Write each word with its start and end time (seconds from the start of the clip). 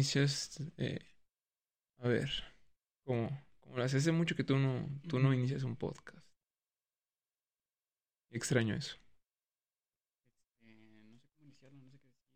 inicias? 0.00 0.58
eh, 0.78 0.98
a 1.98 2.08
ver, 2.08 2.30
¿cómo, 3.04 3.30
cómo 3.60 3.78
lo? 3.78 3.84
Hace 3.84 4.12
mucho 4.12 4.36
que 4.36 4.44
tú 4.44 4.58
no, 4.58 4.88
tú 5.08 5.20
no 5.20 5.34
inicias 5.34 5.64
un 5.64 5.76
podcast. 5.76 6.26
Extraño 8.32 8.74
eso. 8.74 8.96
Eh, 10.62 11.04
no 11.10 11.18
sé 11.18 11.28
cómo 11.36 11.46
iniciarlo, 11.48 11.80
no 11.82 11.90
sé 11.90 11.98
qué 11.98 12.08
decir. 12.08 12.34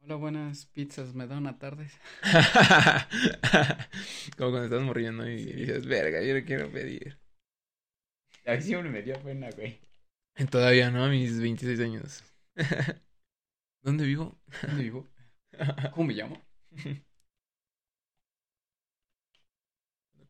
Hola, 0.00 0.14
buenas 0.16 0.66
pizzas, 0.66 1.14
¿me 1.14 1.26
da 1.28 1.38
una 1.38 1.58
tarde? 1.58 1.88
Como 4.36 4.50
cuando 4.50 4.64
estás 4.64 4.82
morriendo 4.82 5.28
y 5.28 5.38
Sí. 5.38 5.52
dices, 5.52 5.86
verga, 5.86 6.20
yo 6.22 6.34
le 6.34 6.44
quiero 6.44 6.70
pedir. 6.70 7.18
A 8.46 8.54
mí 8.56 8.62
siempre 8.62 8.90
me 8.90 9.02
dio 9.02 9.20
pena, 9.22 9.50
güey. 9.52 9.78
Todavía, 10.50 10.90
¿no? 10.90 11.04
A 11.04 11.08
mis 11.08 11.38
26 11.40 11.80
años. 11.80 12.22
¿Dónde 13.82 14.04
vivo? 14.06 14.38
¿Dónde 14.64 14.82
vivo? 14.82 15.06
¿Cómo 15.94 16.06
me 16.06 16.14
llamo? 16.14 16.40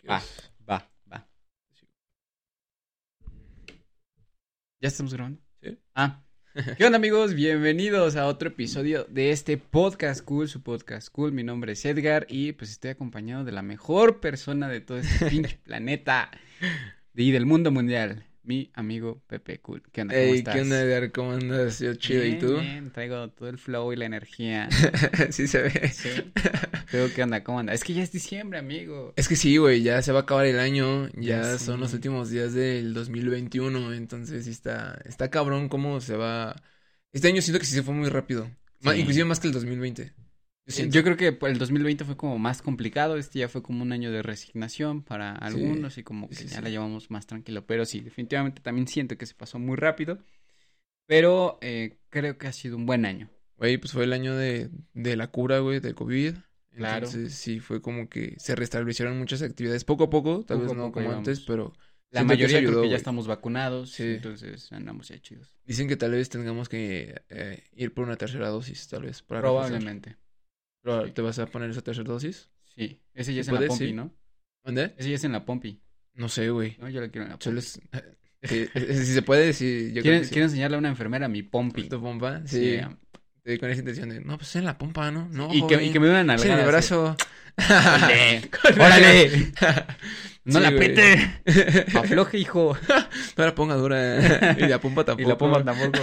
Va, 0.09 0.23
va, 0.69 0.91
va. 1.13 1.29
¿Ya 4.81 4.89
estamos 4.89 5.13
grabando? 5.13 5.41
Sí. 5.61 5.79
Ah. 5.95 6.25
¿Qué 6.77 6.85
onda, 6.85 6.97
amigos? 6.97 7.35
Bienvenidos 7.35 8.17
a 8.17 8.27
otro 8.27 8.49
episodio 8.49 9.05
de 9.05 9.31
este 9.31 9.59
podcast 9.59 10.25
cool, 10.25 10.49
su 10.49 10.63
podcast 10.63 11.11
cool. 11.13 11.33
Mi 11.33 11.45
nombre 11.45 11.73
es 11.73 11.85
Edgar 11.85 12.27
y 12.29 12.53
pues 12.53 12.71
estoy 12.71 12.91
acompañado 12.91 13.45
de 13.45 13.53
la 13.53 13.63
mejor 13.63 14.21
persona 14.21 14.69
de 14.69 14.81
todo 14.81 14.99
este 14.99 15.27
pinche 15.27 15.59
planeta 15.65 16.31
y 17.15 17.31
del 17.33 17.45
mundo 17.45 17.71
mundial, 17.71 18.25
mi 18.49 18.71
amigo 18.75 19.23
Pepe 19.27 19.61
Cool. 19.61 19.83
¿Qué 19.93 20.01
onda? 20.01 20.15
¿Cómo 20.15 20.33
Ey, 20.33 20.39
estás? 20.39 20.55
¿qué 20.55 20.61
onda, 20.63 20.81
Edgar? 20.81 21.13
¿Cómo 21.13 21.33
andas? 21.33 21.79
Yo 21.81 21.95
chido, 21.95 22.25
¿y 22.25 22.29
Bien, 22.29 22.41
tú? 22.41 22.59
bien, 22.59 22.91
traigo 22.91 23.29
todo 23.31 23.49
el 23.51 23.59
flow 23.59 23.93
y 23.93 23.97
la 23.97 24.07
energía. 24.07 24.69
sí 25.31 25.47
se 25.47 25.63
ve. 25.63 25.89
Sí. 25.91 26.09
¿qué 27.15 27.23
onda? 27.23 27.45
¿Cómo? 27.45 27.61
Es 27.61 27.85
que 27.85 27.93
ya 27.93 28.03
es 28.03 28.11
diciembre, 28.11 28.59
amigo. 28.59 29.13
Es 29.17 29.29
que 29.29 29.37
sí, 29.37 29.57
güey, 29.59 29.83
ya 29.83 30.01
se 30.01 30.13
va 30.13 30.21
a 30.21 30.23
acabar 30.23 30.47
el 30.47 30.59
año, 30.59 31.09
ya 31.11 31.43
Ya 31.43 31.59
son 31.59 31.81
los 31.81 31.93
últimos 31.93 32.31
días 32.31 32.55
del 32.55 32.95
2021, 32.95 33.93
entonces 33.93 34.47
está, 34.47 34.99
está 35.05 35.29
cabrón 35.31 35.69
cómo 35.69 36.01
se 36.01 36.17
va. 36.17 36.57
Este 37.13 37.29
año 37.29 37.43
siento 37.43 37.61
que 37.61 37.67
sí 37.67 37.75
se 37.75 37.83
fue 37.83 37.93
muy 37.95 38.09
rápido, 38.09 38.51
Sí. 38.81 38.89
inclusive 38.97 39.25
más 39.27 39.41
que 39.41 39.49
el 39.49 39.53
2020. 39.53 40.13
Yo 40.69 40.75
siento. 40.75 40.95
Yo 40.95 41.03
creo 41.03 41.17
que 41.17 41.33
por 41.33 41.49
el 41.51 41.59
2020 41.59 42.05
fue 42.05 42.17
como 42.17 42.39
más 42.39 42.63
complicado, 42.63 43.17
este 43.17 43.41
ya 43.41 43.49
fue 43.49 43.63
como 43.63 43.83
un 43.83 43.91
año 43.91 44.13
de 44.13 44.23
resignación 44.23 45.03
para 45.03 45.33
algunos 45.35 45.99
y 45.99 46.03
como 46.05 46.29
que 46.29 46.35
sí, 46.37 46.47
ya 46.47 46.61
la 46.61 46.69
llevamos 46.69 47.11
más 47.11 47.27
tranquilo, 47.27 47.67
pero 47.67 47.85
sí, 47.87 48.01
definitivamente 48.01 48.61
también 48.63 48.87
siento 48.87 49.17
que 49.19 49.27
se 49.27 49.35
pasó 49.35 49.59
muy 49.59 49.77
rápido, 49.77 50.19
pero 51.07 51.59
eh, 51.63 51.97
creo 52.11 52.39
que 52.39 52.47
ha 52.49 52.53
sido 52.53 52.77
un 52.77 52.87
buen 52.87 53.05
año. 53.07 53.31
Güey, 53.57 53.79
pues 53.79 53.93
fue 53.93 54.05
el 54.05 54.13
año 54.13 54.37
de, 54.37 54.71
de 54.95 55.17
la 55.17 55.29
cura, 55.29 55.59
güey, 55.59 55.81
del 55.81 55.95
COVID. 55.95 56.35
Claro. 56.77 57.07
Entonces 57.07 57.35
sí, 57.35 57.59
fue 57.59 57.83
como 57.83 58.09
que 58.09 58.37
se 58.39 58.55
restablecieron 58.55 59.19
muchas 59.19 59.43
actividades 59.43 59.85
poco 59.85 60.05
a 60.05 60.11
poco, 60.11 60.45
tal 60.45 60.59
Poco 60.59 60.69
vez 60.69 60.77
no 60.77 60.93
como 60.93 61.11
antes, 61.11 61.41
pero 61.41 61.73
La 62.11 62.23
mayoría 62.23 62.61
creo 62.61 62.83
que 62.83 62.91
ya 62.91 62.97
estamos 62.97 63.27
vacunados, 63.27 63.91
Sí. 63.93 64.05
entonces 64.05 64.71
andamos 64.71 65.09
ya 65.09 65.19
chidos. 65.19 65.57
dicen 65.65 65.89
que 65.89 65.97
tal 65.97 66.13
vez 66.13 66.29
tengamos 66.29 66.69
que 66.69 67.23
eh, 67.31 67.65
ir 67.73 67.93
por 67.95 68.05
una 68.05 68.17
tercera 68.17 68.49
dosis, 68.49 68.87
tal 68.87 69.03
vez, 69.03 69.23
para 69.23 69.41
reforzar. 69.41 70.19
Pero. 70.97 71.13
¿Te 71.13 71.23
vas 71.23 71.39
a 71.39 71.47
poner 71.47 71.71
esa 71.71 71.83
tercera 71.83 72.07
dosis? 72.09 72.49
Sí, 72.75 73.01
ese 73.15 73.35
ya 73.35 73.43
¿Sí 73.43 73.49
es 73.49 73.49
en 73.49 73.55
la? 73.61 73.67
Pompi, 73.69 73.87
Sí. 73.87 73.93
¿no? 73.93 74.15
¿Dónde? 74.65 74.95
Ese 74.97 75.11
ya 75.11 75.17
es 75.17 75.25
en 75.25 75.33
la 75.33 75.45
Pompi, 75.45 75.81
No 76.15 76.29
sé, 76.29 76.51
güey. 76.51 76.77
¿no? 76.79 76.89
Yo 76.89 77.01
la 77.01 77.09
quiero 77.09 77.25
en 77.27 77.33
la 77.33 77.39
Pompi. 77.39 77.59
Es- 77.59 77.81
eh, 78.43 78.69
eh, 78.73 78.95
si 79.05 79.15
se 79.15 79.23
puede, 79.23 79.53
sí. 79.53 79.91
Yo 79.93 80.03
¿Quiero, 80.03 80.23
sí. 80.25 80.31
quiero 80.31 80.45
enseñarle 80.47 80.77
a 80.77 80.79
una 80.79 80.89
enfermera 80.89 81.27
mi 81.29 81.43
Pompi. 81.43 81.89
¿Tu 81.89 82.01
pompa? 82.01 82.41
Sí. 82.47 82.79
Sí. 82.79 82.81
Eh, 83.45 83.59
Con 83.59 83.71
esa 83.71 83.81
intención 83.81 84.11
de, 84.11 84.21
no, 84.21 84.37
pues 84.37 84.55
en 84.57 84.65
la 84.67 84.77
pompa, 84.77 85.11
¿no? 85.11 85.27
No, 85.33 85.49
y, 85.53 85.67
que, 85.67 85.83
y 85.83 85.91
que 85.91 85.99
me 85.99 86.07
den 86.09 86.25
una 86.25 86.37
Sí, 86.39 86.49
el 86.49 86.67
brazo. 86.67 87.17
¡Órale! 87.57 88.43
¡Órale! 88.79 89.53
¡No 90.45 90.59
Sí, 90.59 90.61
la 90.61 90.69
apriete! 90.69 91.41
¡Afloje, 91.99 92.39
hijo! 92.39 92.77
No 93.37 93.45
la 93.45 93.55
ponga 93.55 93.75
dura. 93.75 94.55
Y 94.59 94.67
la 94.67 94.79
pompa 94.81 95.03
Y 95.03 95.05
tampoco. 95.07 95.29
la 95.29 95.39
pompa 95.39 95.65
tampoco. 95.65 95.99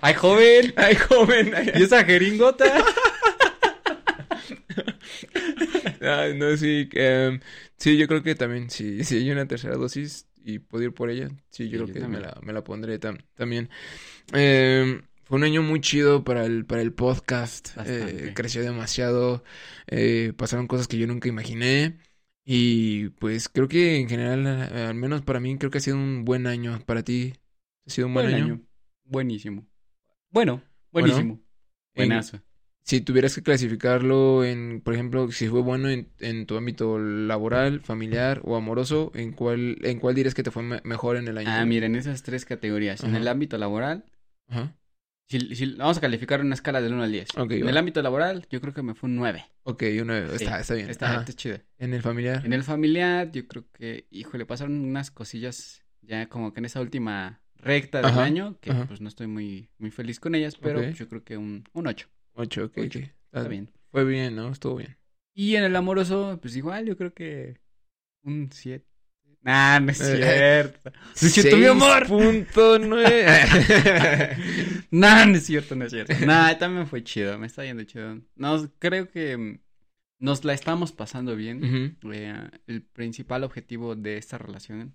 ¡Ay, 0.00 0.14
joven! 0.14 0.74
Ay, 0.76 0.96
joven. 0.96 1.52
¿Y 1.76 1.82
esa 1.84 2.04
jeringota? 2.04 2.64
No, 6.00 6.56
sí. 6.56 6.88
em, 6.92 7.40
sí, 7.76 7.96
yo 7.98 8.06
creo 8.08 8.22
que 8.22 8.34
también, 8.34 8.70
sí, 8.70 9.04
si 9.04 9.16
hay 9.16 9.30
una 9.30 9.46
tercera 9.46 9.76
dosis 9.76 10.28
y 10.44 10.58
puedo 10.60 10.84
ir 10.84 10.94
por 10.94 11.10
ella, 11.10 11.28
sí, 11.50 11.68
yo 11.68 11.78
Sí, 11.78 11.84
creo 11.84 11.86
yo 11.88 11.94
que 11.94 12.00
me 12.08 12.20
la, 12.20 12.38
me 12.42 12.52
la 12.52 12.64
pondré 12.64 12.98
tam- 13.00 13.24
también. 13.34 13.68
Em, 14.32 15.02
fue 15.24 15.36
un 15.38 15.44
año 15.44 15.62
muy 15.62 15.80
chido 15.80 16.24
para 16.24 16.44
el, 16.46 16.66
para 16.66 16.82
el 16.82 16.92
podcast. 16.94 17.70
Eh, 17.86 18.32
creció 18.34 18.62
demasiado. 18.62 19.44
eh, 19.88 20.32
pasaron 20.36 20.66
cosas 20.66 20.88
que 20.88 20.98
yo 20.98 21.06
nunca 21.06 21.28
imaginé. 21.28 21.98
Y 22.44 23.10
pues 23.10 23.48
creo 23.48 23.68
que 23.68 23.98
en 23.98 24.08
general, 24.08 24.46
eh, 24.72 24.84
al 24.86 24.94
menos 24.94 25.22
para 25.22 25.40
mí, 25.40 25.58
creo 25.58 25.70
que 25.70 25.78
ha 25.78 25.80
sido 25.82 25.96
un 25.96 26.24
buen 26.24 26.46
año. 26.46 26.80
Para 26.86 27.02
ti, 27.02 27.34
¿ha 27.86 27.90
sido 27.90 28.06
un 28.08 28.14
buen, 28.14 28.34
año? 28.34 28.60
Buenísimo. 29.04 29.66
Bueno, 30.30 30.62
Bueno, 30.92 31.14
buenísimo. 31.14 31.34
En- 31.94 32.08
Buenazo. 32.08 32.42
Si 32.88 33.02
tuvieras 33.02 33.34
que 33.34 33.42
clasificarlo 33.42 34.44
en, 34.44 34.80
por 34.80 34.94
ejemplo, 34.94 35.30
si 35.30 35.46
fue 35.48 35.60
bueno 35.60 35.90
en, 35.90 36.08
en 36.20 36.46
tu 36.46 36.56
ámbito 36.56 36.98
laboral, 36.98 37.80
familiar 37.82 38.40
o 38.44 38.56
amoroso, 38.56 39.12
¿en 39.14 39.32
cuál, 39.32 39.76
en 39.82 39.98
cuál 39.98 40.14
dirías 40.14 40.34
que 40.34 40.42
te 40.42 40.50
fue 40.50 40.62
me- 40.62 40.80
mejor 40.84 41.18
en 41.18 41.28
el 41.28 41.36
año? 41.36 41.50
Ah, 41.50 41.66
miren, 41.66 41.96
esas 41.96 42.22
tres 42.22 42.46
categorías. 42.46 43.04
En 43.04 43.14
el 43.14 43.28
ámbito 43.28 43.58
laboral, 43.58 44.06
Ajá. 44.48 44.74
si, 45.28 45.54
si- 45.54 45.74
vamos 45.74 45.98
a 45.98 46.00
calificar 46.00 46.40
en 46.40 46.46
una 46.46 46.54
escala 46.54 46.80
del 46.80 46.94
1 46.94 47.02
al 47.02 47.12
10. 47.12 47.28
Ok, 47.36 47.50
en 47.50 47.66
va. 47.66 47.68
el 47.68 47.76
ámbito 47.76 48.00
laboral, 48.00 48.46
yo 48.48 48.58
creo 48.62 48.72
que 48.72 48.82
me 48.82 48.94
fue 48.94 49.10
un 49.10 49.16
9. 49.16 49.44
Ok, 49.64 49.82
una, 50.00 50.26
Sí, 50.28 50.44
está, 50.46 50.60
está 50.60 50.74
bien. 50.74 50.88
Está, 50.88 51.14
está 51.16 51.32
chido. 51.34 51.58
En 51.78 51.92
el 51.92 52.00
familiar. 52.00 52.42
En 52.46 52.54
el 52.54 52.62
familiar, 52.62 53.30
yo 53.32 53.46
creo 53.46 53.66
que, 53.70 54.06
híjole, 54.10 54.46
pasaron 54.46 54.80
unas 54.80 55.10
cosillas 55.10 55.84
ya 56.00 56.26
como 56.30 56.54
que 56.54 56.60
en 56.60 56.64
esa 56.64 56.80
última 56.80 57.42
recta 57.56 57.98
del 57.98 58.06
Ajá, 58.06 58.22
año, 58.22 58.58
que 58.62 58.70
ajá. 58.70 58.86
pues 58.86 59.02
no 59.02 59.08
estoy 59.08 59.26
muy, 59.26 59.68
muy 59.76 59.90
feliz 59.90 60.20
con 60.20 60.34
ellas, 60.34 60.56
pero 60.56 60.82
yo 60.82 61.06
creo 61.06 61.22
que 61.22 61.36
un, 61.36 61.64
un 61.74 61.86
8. 61.86 62.08
Ocho, 62.38 62.64
ok, 62.66 62.78
Ocho. 62.78 63.00
Está 63.00 63.48
bien. 63.48 63.70
Fue 63.90 64.04
bien, 64.04 64.36
¿no? 64.36 64.50
Estuvo 64.50 64.76
bien. 64.76 64.96
Y 65.34 65.56
en 65.56 65.64
el 65.64 65.76
amoroso, 65.76 66.38
pues 66.40 66.56
igual, 66.56 66.86
yo 66.86 66.96
creo 66.96 67.12
que 67.12 67.58
un 68.22 68.50
7. 68.52 68.84
Nah, 69.42 69.78
no 69.80 69.90
es 69.92 70.00
Eh, 70.00 70.16
cierto. 70.16 70.90
No 70.92 71.00
es 71.28 71.32
cierto, 71.32 71.56
mi 71.56 71.64
amor. 71.66 72.06
Punto 72.06 72.78
nueve. 72.78 73.26
Nah, 74.90 75.26
no 75.26 75.36
es 75.36 75.44
cierto, 75.46 75.74
no 75.76 75.84
es 75.84 75.92
cierto. 75.92 76.14
Nah, 76.26 76.54
también 76.58 76.86
fue 76.86 77.04
chido, 77.04 77.38
me 77.38 77.46
está 77.46 77.64
yendo 77.64 77.84
chido. 77.84 78.20
No, 78.36 78.70
creo 78.78 79.08
que 79.10 79.36
mm, 79.36 79.58
nos 80.18 80.44
la 80.44 80.54
estamos 80.54 80.92
pasando 80.92 81.36
bien. 81.36 81.96
Eh, 82.12 82.50
el 82.66 82.82
principal 82.82 83.44
objetivo 83.44 83.94
de 83.96 84.16
esta 84.16 84.38
relación 84.38 84.94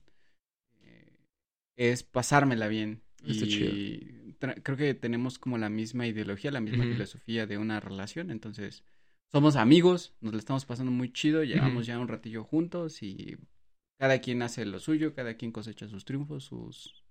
eh, 0.81 1.15
es 1.75 2.03
pasármela 2.03 2.67
bien. 2.67 3.01
Está 3.25 3.45
y 3.45 3.49
tra- 3.49 4.22
creo 4.39 4.77
que 4.77 4.93
tenemos 4.93 5.39
como 5.39 5.57
la 5.57 5.69
misma 5.69 6.07
ideología, 6.07 6.51
la 6.51 6.59
misma 6.61 6.83
filosofía 6.83 7.45
de 7.47 7.57
una 7.57 7.79
relación. 7.79 8.31
Entonces, 8.31 8.83
somos 9.31 9.55
amigos, 9.55 10.13
nos 10.21 10.33
la 10.33 10.39
estamos 10.39 10.65
pasando 10.65 10.91
muy 10.91 11.11
chido, 11.11 11.43
llevamos 11.43 11.85
ya 11.85 11.97
un 11.99 12.07
ratillo 12.07 12.43
juntos 12.43 13.01
y 13.03 13.37
cada 13.97 14.19
quien 14.19 14.41
hace 14.41 14.65
lo 14.65 14.79
suyo, 14.79 15.13
cada 15.13 15.35
quien 15.35 15.51
cosecha 15.51 15.87
sus 15.87 16.05
triunfos, 16.05 16.43
sus, 16.43 17.03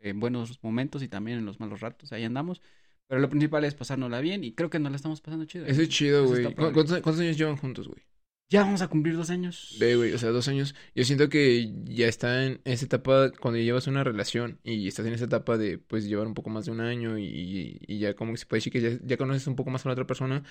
eh, 0.00 0.12
buenos 0.14 0.62
momentos 0.62 1.02
y 1.02 1.08
también 1.08 1.38
en 1.38 1.44
los 1.46 1.60
malos 1.60 1.80
ratos, 1.80 2.12
ahí 2.12 2.24
andamos. 2.24 2.62
Pero 3.06 3.20
lo 3.20 3.28
principal 3.30 3.64
es 3.64 3.74
pasárnosla 3.74 4.20
bien 4.20 4.44
y 4.44 4.52
creo 4.52 4.68
que 4.70 4.78
nos 4.78 4.92
la 4.92 4.96
estamos 4.96 5.20
pasando 5.20 5.44
chido. 5.46 5.66
Eso 5.66 5.80
es 5.82 5.88
chido, 5.88 6.26
güey. 6.26 6.42
está 6.42 6.50
¿Cu- 6.54 6.56
padre. 6.62 6.74
¿Cuántos, 6.74 7.00
cuántos 7.00 7.20
años 7.20 7.38
llevan 7.38 7.56
juntos, 7.56 7.88
güey? 7.88 8.02
Ya 8.50 8.62
vamos 8.62 8.80
a 8.80 8.88
cumplir 8.88 9.14
dos 9.16 9.28
años. 9.30 9.76
Ve, 9.78 9.94
güey, 9.96 10.12
o 10.14 10.18
sea, 10.18 10.30
dos 10.30 10.48
años. 10.48 10.74
Yo 10.94 11.04
siento 11.04 11.28
que 11.28 11.70
ya 11.84 12.06
está 12.08 12.44
en 12.46 12.60
esa 12.64 12.86
etapa, 12.86 13.30
cuando 13.38 13.60
llevas 13.60 13.86
una 13.86 14.02
relación 14.04 14.58
y 14.64 14.88
estás 14.88 15.04
en 15.06 15.12
esa 15.12 15.26
etapa 15.26 15.58
de, 15.58 15.78
pues, 15.78 16.04
llevar 16.06 16.26
un 16.26 16.32
poco 16.34 16.48
más 16.48 16.64
de 16.64 16.72
un 16.72 16.80
año 16.80 17.18
y, 17.18 17.78
y 17.86 17.98
ya 17.98 18.14
como 18.14 18.32
que 18.32 18.38
se 18.38 18.46
puede 18.46 18.58
decir 18.58 18.72
que 18.72 18.80
ya, 18.80 18.98
ya 19.04 19.16
conoces 19.18 19.46
un 19.46 19.56
poco 19.56 19.68
más 19.70 19.84
a 19.84 19.90
la 19.90 19.92
otra 19.92 20.06
persona. 20.06 20.42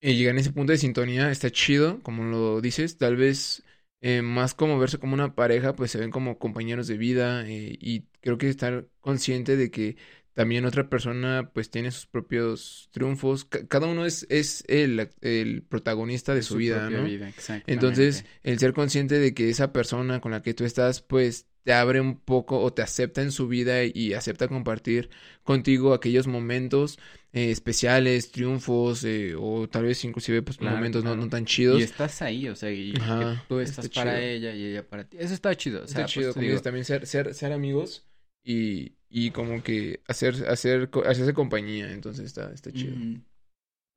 Y 0.00 0.16
llegar 0.16 0.32
en 0.34 0.38
ese 0.40 0.52
punto 0.52 0.72
de 0.72 0.78
sintonía 0.78 1.30
está 1.30 1.50
chido, 1.50 2.00
como 2.02 2.24
lo 2.24 2.60
dices. 2.60 2.98
Tal 2.98 3.16
vez 3.16 3.64
eh, 4.00 4.22
más 4.22 4.54
como 4.54 4.78
verse 4.78 4.98
como 4.98 5.14
una 5.14 5.34
pareja, 5.34 5.74
pues 5.74 5.90
se 5.90 5.98
ven 5.98 6.10
como 6.10 6.38
compañeros 6.38 6.86
de 6.86 6.96
vida 6.98 7.46
eh, 7.48 7.76
y 7.80 8.02
creo 8.20 8.38
que 8.38 8.48
estar 8.48 8.88
consciente 9.00 9.56
de 9.56 9.70
que 9.70 9.96
también 10.36 10.64
otra 10.66 10.88
persona 10.88 11.50
pues 11.52 11.70
tiene 11.70 11.90
sus 11.90 12.06
propios 12.06 12.90
triunfos. 12.92 13.44
Ca- 13.46 13.66
cada 13.66 13.88
uno 13.88 14.06
es, 14.06 14.26
es 14.30 14.64
el, 14.68 15.10
el 15.22 15.62
protagonista 15.64 16.34
de 16.34 16.42
su, 16.42 16.56
vida, 16.56 16.90
¿no? 16.90 17.04
vida, 17.04 17.28
exactamente. 17.28 17.72
Entonces, 17.72 18.24
el 18.44 18.58
ser 18.58 18.72
consciente 18.74 19.18
de 19.18 19.34
que 19.34 19.48
esa 19.50 19.72
persona 19.72 20.20
con 20.20 20.32
la 20.32 20.42
que 20.42 20.54
tú 20.54 20.64
estás, 20.64 21.02
pues 21.02 21.46
te 21.64 21.72
abre 21.72 22.00
un 22.00 22.20
poco 22.20 22.60
o 22.60 22.72
te 22.72 22.82
acepta 22.82 23.22
en 23.22 23.32
su 23.32 23.48
vida 23.48 23.82
y 23.84 24.14
acepta 24.14 24.46
compartir 24.46 25.10
contigo 25.42 25.94
aquellos 25.94 26.28
momentos 26.28 26.98
eh, 27.32 27.50
especiales, 27.50 28.30
triunfos, 28.30 29.04
eh, 29.04 29.34
o 29.38 29.68
tal 29.68 29.84
vez 29.84 30.04
inclusive 30.04 30.42
pues 30.42 30.58
Claro, 30.58 30.76
momentos 30.76 31.02
no, 31.02 31.10
claro. 31.10 31.24
no 31.24 31.30
tan 31.30 31.44
chidos. 31.44 31.80
Y 31.80 31.82
estás 31.82 32.22
ahí, 32.22 32.48
o 32.48 32.54
sea, 32.56 32.70
y 32.70 32.92
que 32.92 33.00
tú 33.48 33.58
está 33.60 33.82
estás 33.82 33.88
para 33.90 34.12
chido. 34.12 34.22
ella 34.22 34.54
y 34.54 34.64
ella 34.66 34.88
para 34.88 35.08
ti. 35.08 35.16
Eso 35.20 35.34
está 35.34 35.54
chido, 35.56 35.80
o 35.82 35.84
Está 35.84 36.04
por 36.04 36.06
chido, 36.06 36.32
como 36.34 36.46
digo, 36.46 36.60
también 36.62 36.84
ser, 36.84 37.06
ser, 37.06 37.34
ser 37.34 37.52
amigos 37.52 38.06
y, 38.44 38.95
y 39.08 39.30
como 39.30 39.62
que 39.62 40.00
hacer, 40.08 40.48
hacer, 40.48 40.90
hacerse 41.06 41.34
compañía, 41.34 41.90
entonces 41.92 42.26
está, 42.26 42.52
está 42.52 42.72
chido. 42.72 42.96
mm, 42.96 43.22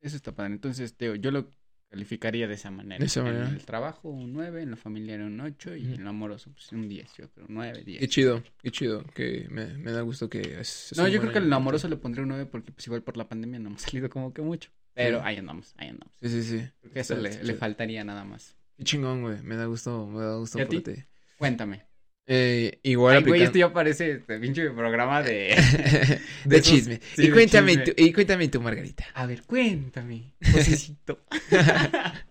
Eso 0.02 0.16
está 0.16 0.34
padre. 0.34 0.54
Entonces, 0.54 0.96
Teo, 0.96 1.16
yo 1.16 1.32
lo 1.32 1.50
calificaría 1.90 2.48
de 2.48 2.54
esa 2.54 2.70
manera. 2.72 3.00
De 3.00 3.06
esa 3.08 3.24
manera. 3.24 3.48
En 3.50 3.56
el 3.56 3.66
trabajo 3.66 4.10
un 4.10 4.32
9, 4.34 4.62
en 4.62 4.72
lo 4.72 4.78
familiar 4.78 5.20
un 5.22 5.40
8 5.42 5.76
y 5.76 5.86
Ujú. 5.86 5.96
en 5.96 6.04
lo 6.04 6.10
amoroso 6.12 6.52
pues 6.52 6.72
un 6.72 6.88
10, 6.88 7.12
yo 7.18 7.30
creo, 7.32 7.48
9, 7.50 7.84
10. 7.84 8.00
Qué 8.00 8.08
chido, 8.08 8.44
qué 8.62 8.72
chido, 8.72 9.04
que 9.16 9.48
me, 9.50 9.66
me 9.78 9.92
da 9.92 10.02
gusto 10.02 10.30
que 10.30 10.60
es, 10.60 10.92
es 10.92 10.98
No, 10.98 11.06
un 11.06 11.10
yo 11.12 11.20
creo 11.20 11.32
que 11.34 11.40
en 11.40 11.50
lo 11.50 11.56
amoroso 11.56 11.88
le 11.88 11.98
pondría 11.98 12.22
un 12.24 12.30
9 12.30 12.46
porque 12.46 12.72
pues 12.72 12.86
igual 12.86 13.02
por 13.02 13.18
la 13.18 13.28
pandemia 13.28 13.60
no 13.60 13.70
hemos 13.70 13.82
salido 13.92 14.10
como 14.10 14.34
que 14.34 14.42
mucho. 14.44 14.70
Pero 14.94 15.18
Sí. 15.20 15.24
ahí 15.26 15.38
andamos, 15.38 15.74
ahí 15.78 15.90
andamos. 15.90 16.14
Sí, 16.22 16.30
sí, 16.30 16.44
sí. 16.44 16.68
Creo 16.82 16.94
que 16.94 17.00
eso 17.00 17.16
le, 17.16 17.44
le 17.44 17.54
faltaría 17.56 18.04
nada 18.04 18.24
más. 18.24 18.56
Qué 18.78 18.84
chingón, 18.84 19.22
güey. 19.22 19.42
Me 19.44 19.56
da 19.56 19.66
gusto, 19.66 20.08
me 20.08 20.22
da 20.22 20.36
gusto 20.36 20.60
¿Y 20.60 20.62
a 20.62 20.66
por 20.66 20.82
ti? 20.82 20.94
ti. 20.94 21.04
Cuéntame. 21.38 21.89
Eh, 22.32 22.80
igual 22.84 23.18
Ay, 23.18 23.24
güey, 23.24 23.42
esto 23.44 23.58
ya 23.58 23.74
parece 23.74 24.12
este 24.12 24.40
pinche 24.40 24.70
programa 24.72 25.24
de... 25.24 25.56
de 26.44 26.62
esos- 26.62 26.62
chisme. 26.62 27.00
sí, 27.14 27.28
y 27.28 27.32
de 27.32 27.32
cuéntame 27.32 27.72
chisme. 27.72 27.84
tú, 27.84 27.92
y 27.98 28.14
cuéntame 28.14 28.48
tú, 28.50 28.62
Margarita. 28.62 29.06
A 29.14 29.26
ver, 29.26 29.44
cuéntame, 29.44 30.36
Josecito. 30.42 31.26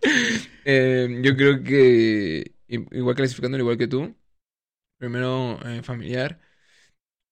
Eh, 0.64 1.20
yo 1.22 1.36
creo 1.36 1.62
que 1.62 2.52
igual 2.68 3.16
clasificándolo 3.16 3.62
igual 3.64 3.78
que 3.78 3.88
tú. 3.88 4.14
Primero 4.98 5.58
eh, 5.66 5.82
familiar. 5.82 6.40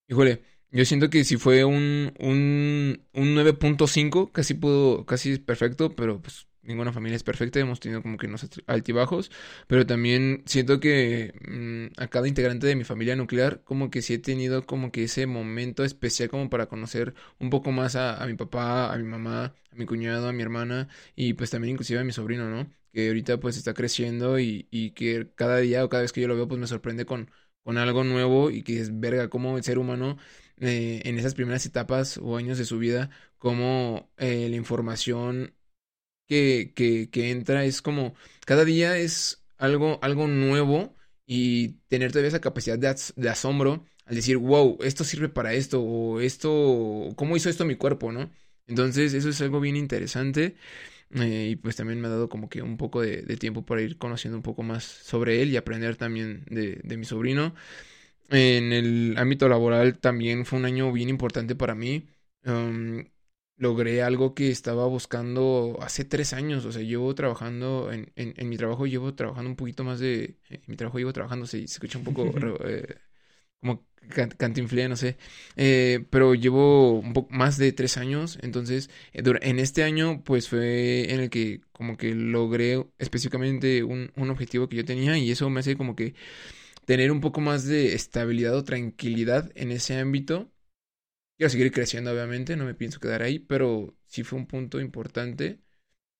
Híjole, 0.07 0.43
yo 0.71 0.85
siento 0.85 1.09
que 1.09 1.23
si 1.23 1.37
fue 1.37 1.65
un, 1.65 2.13
un, 2.19 3.03
un 3.13 3.35
9.5, 3.35 4.31
casi 4.31 4.53
pudo, 4.53 5.05
casi 5.05 5.33
es 5.33 5.39
perfecto, 5.39 5.95
pero 5.95 6.21
pues 6.21 6.46
ninguna 6.67 6.93
familia 6.93 7.15
es 7.15 7.23
perfecta, 7.23 7.59
hemos 7.59 7.79
tenido 7.79 8.01
como 8.03 8.17
que 8.17 8.27
unos 8.27 8.43
alt- 8.43 8.63
altibajos, 8.67 9.31
pero 9.67 9.85
también 9.85 10.43
siento 10.45 10.79
que 10.79 11.33
mm, 11.47 11.99
a 12.01 12.07
cada 12.07 12.27
integrante 12.27 12.67
de 12.67 12.75
mi 12.75 12.83
familia 12.83 13.15
nuclear, 13.15 13.63
como 13.63 13.89
que 13.89 14.01
sí 14.01 14.13
he 14.15 14.19
tenido 14.19 14.65
como 14.65 14.91
que 14.91 15.03
ese 15.03 15.25
momento 15.27 15.83
especial 15.83 16.29
como 16.29 16.49
para 16.49 16.67
conocer 16.67 17.13
un 17.39 17.49
poco 17.49 17.71
más 17.71 17.95
a, 17.95 18.25
mi 18.27 18.35
papá, 18.35 18.93
a 18.93 18.97
mi 18.97 19.03
mamá, 19.03 19.53
a 19.71 19.75
mi 19.75 19.85
cuñado, 19.85 20.27
a 20.29 20.33
mi 20.33 20.43
hermana 20.43 20.87
y 21.15 21.33
pues 21.33 21.49
también 21.51 21.73
inclusive 21.73 21.99
a 21.99 22.03
mi 22.03 22.11
sobrino, 22.11 22.49
¿no? 22.49 22.69
Que 22.93 23.07
ahorita 23.07 23.39
pues 23.39 23.57
está 23.57 23.73
creciendo 23.73 24.39
y, 24.39 24.67
que 24.95 25.31
cada 25.35 25.57
día 25.57 25.83
o 25.85 25.89
cada 25.89 26.01
vez 26.03 26.11
que 26.13 26.21
yo 26.21 26.27
lo 26.27 26.35
veo 26.35 26.47
pues 26.47 26.59
me 26.59 26.67
sorprende 26.67 27.05
con, 27.05 27.29
con 27.63 27.77
algo 27.77 28.03
nuevo 28.03 28.49
y 28.51 28.63
que 28.63 28.79
es 28.79 28.99
verga 28.99 29.29
como 29.29 29.57
el 29.57 29.63
ser 29.63 29.77
humano 29.79 30.17
eh, 30.59 31.01
en 31.05 31.19
esas 31.19 31.33
primeras 31.35 31.65
etapas 31.65 32.17
o 32.17 32.37
años 32.37 32.57
de 32.57 32.65
su 32.65 32.77
vida, 32.79 33.09
como 33.37 34.09
eh, 34.17 34.47
la 34.49 34.55
información 34.55 35.53
que, 36.27 36.73
que, 37.11 37.31
entra 37.31 37.65
es 37.65 37.81
como 37.81 38.15
cada 38.45 38.65
día 38.65 38.97
es 38.97 39.43
algo, 39.57 39.99
algo 40.01 40.27
nuevo 40.27 40.95
y 41.25 41.79
tener 41.89 42.11
todavía 42.11 42.29
esa 42.29 42.41
capacidad 42.41 42.77
de, 42.79 42.95
de 43.15 43.29
asombro 43.29 43.85
al 44.05 44.15
decir, 44.15 44.37
wow, 44.37 44.77
esto 44.81 45.03
sirve 45.03 45.29
para 45.29 45.53
esto 45.53 45.81
o 45.81 46.21
esto, 46.21 47.09
¿cómo 47.15 47.35
hizo 47.35 47.49
esto 47.49 47.65
mi 47.65 47.75
cuerpo, 47.75 48.11
no? 48.11 48.31
Entonces 48.67 49.13
eso 49.13 49.29
es 49.29 49.41
algo 49.41 49.59
bien 49.59 49.75
interesante 49.75 50.55
eh, 51.15 51.49
y 51.51 51.55
pues 51.57 51.75
también 51.75 52.01
me 52.01 52.07
ha 52.07 52.11
dado 52.11 52.29
como 52.29 52.49
que 52.49 52.61
un 52.61 52.77
poco 52.77 53.01
de, 53.01 53.23
tiempo 53.37 53.65
para 53.65 53.81
ir 53.81 53.97
conociendo 53.97 54.37
un 54.37 54.43
poco 54.43 54.63
más 54.63 54.83
sobre 54.83 55.41
él 55.41 55.49
y 55.51 55.57
aprender 55.57 55.95
también 55.97 56.45
de, 56.49 56.79
de 56.83 56.97
mi 56.97 57.05
sobrino. 57.05 57.55
En 58.29 58.73
el 58.73 59.15
ámbito 59.17 59.49
laboral 59.49 59.99
también 59.99 60.45
fue 60.45 60.59
un 60.59 60.65
año 60.65 60.91
bien 60.91 61.09
importante 61.09 61.55
para 61.55 61.75
mí. 61.75 62.07
Um, 62.45 63.05
logré 63.57 64.01
algo 64.03 64.33
que 64.35 64.49
estaba 64.51 64.85
buscando 64.87 65.77
hace 65.81 66.05
tres 66.05 66.33
años. 66.33 66.65
O 66.65 66.71
sea, 66.71 66.81
llevo 66.83 67.13
trabajando 67.15 67.91
en, 67.91 68.11
en, 68.15 68.33
en 68.37 68.49
mi 68.49 68.57
trabajo, 68.57 68.85
llevo 68.87 69.13
trabajando 69.15 69.49
un 69.49 69.55
poquito 69.55 69.83
más 69.83 69.99
de... 69.99 70.37
En 70.49 70.61
mi 70.67 70.75
trabajo 70.77 70.99
llevo 70.99 71.13
trabajando, 71.13 71.45
se, 71.47 71.59
se 71.59 71.65
escucha 71.75 71.97
un 71.97 72.03
poco 72.05 72.33
eh, 72.67 72.95
como 73.61 73.85
can- 74.09 74.29
cantinflé, 74.31 74.87
no 74.89 74.95
sé. 74.95 75.17
Eh, 75.55 76.05
pero 76.09 76.35
llevo 76.35 76.99
un 76.99 77.13
poco 77.13 77.33
más 77.33 77.57
de 77.57 77.71
tres 77.73 77.97
años. 77.97 78.37
Entonces, 78.41 78.89
eh, 79.13 79.23
en 79.41 79.59
este 79.59 79.83
año, 79.83 80.23
pues 80.23 80.47
fue 80.49 81.11
en 81.13 81.19
el 81.21 81.29
que 81.29 81.61
como 81.71 81.97
que 81.97 82.13
logré 82.15 82.85
específicamente 82.99 83.83
un, 83.83 84.11
un 84.15 84.29
objetivo 84.29 84.69
que 84.69 84.77
yo 84.77 84.85
tenía 84.85 85.17
y 85.17 85.31
eso 85.31 85.49
me 85.49 85.59
hace 85.61 85.77
como 85.77 85.95
que 85.95 86.15
tener 86.85 87.11
un 87.11 87.21
poco 87.21 87.41
más 87.41 87.65
de 87.65 87.95
estabilidad 87.95 88.55
o 88.55 88.63
tranquilidad 88.63 89.51
en 89.55 89.71
ese 89.71 89.97
ámbito. 89.99 90.49
Quiero 91.37 91.49
seguir 91.51 91.71
creciendo, 91.71 92.11
obviamente, 92.11 92.55
no 92.57 92.65
me 92.65 92.73
pienso 92.73 92.99
quedar 92.99 93.21
ahí, 93.21 93.37
pero 93.39 93.95
sí 94.07 94.23
fue 94.23 94.39
un 94.39 94.47
punto 94.47 94.79
importante 94.79 95.59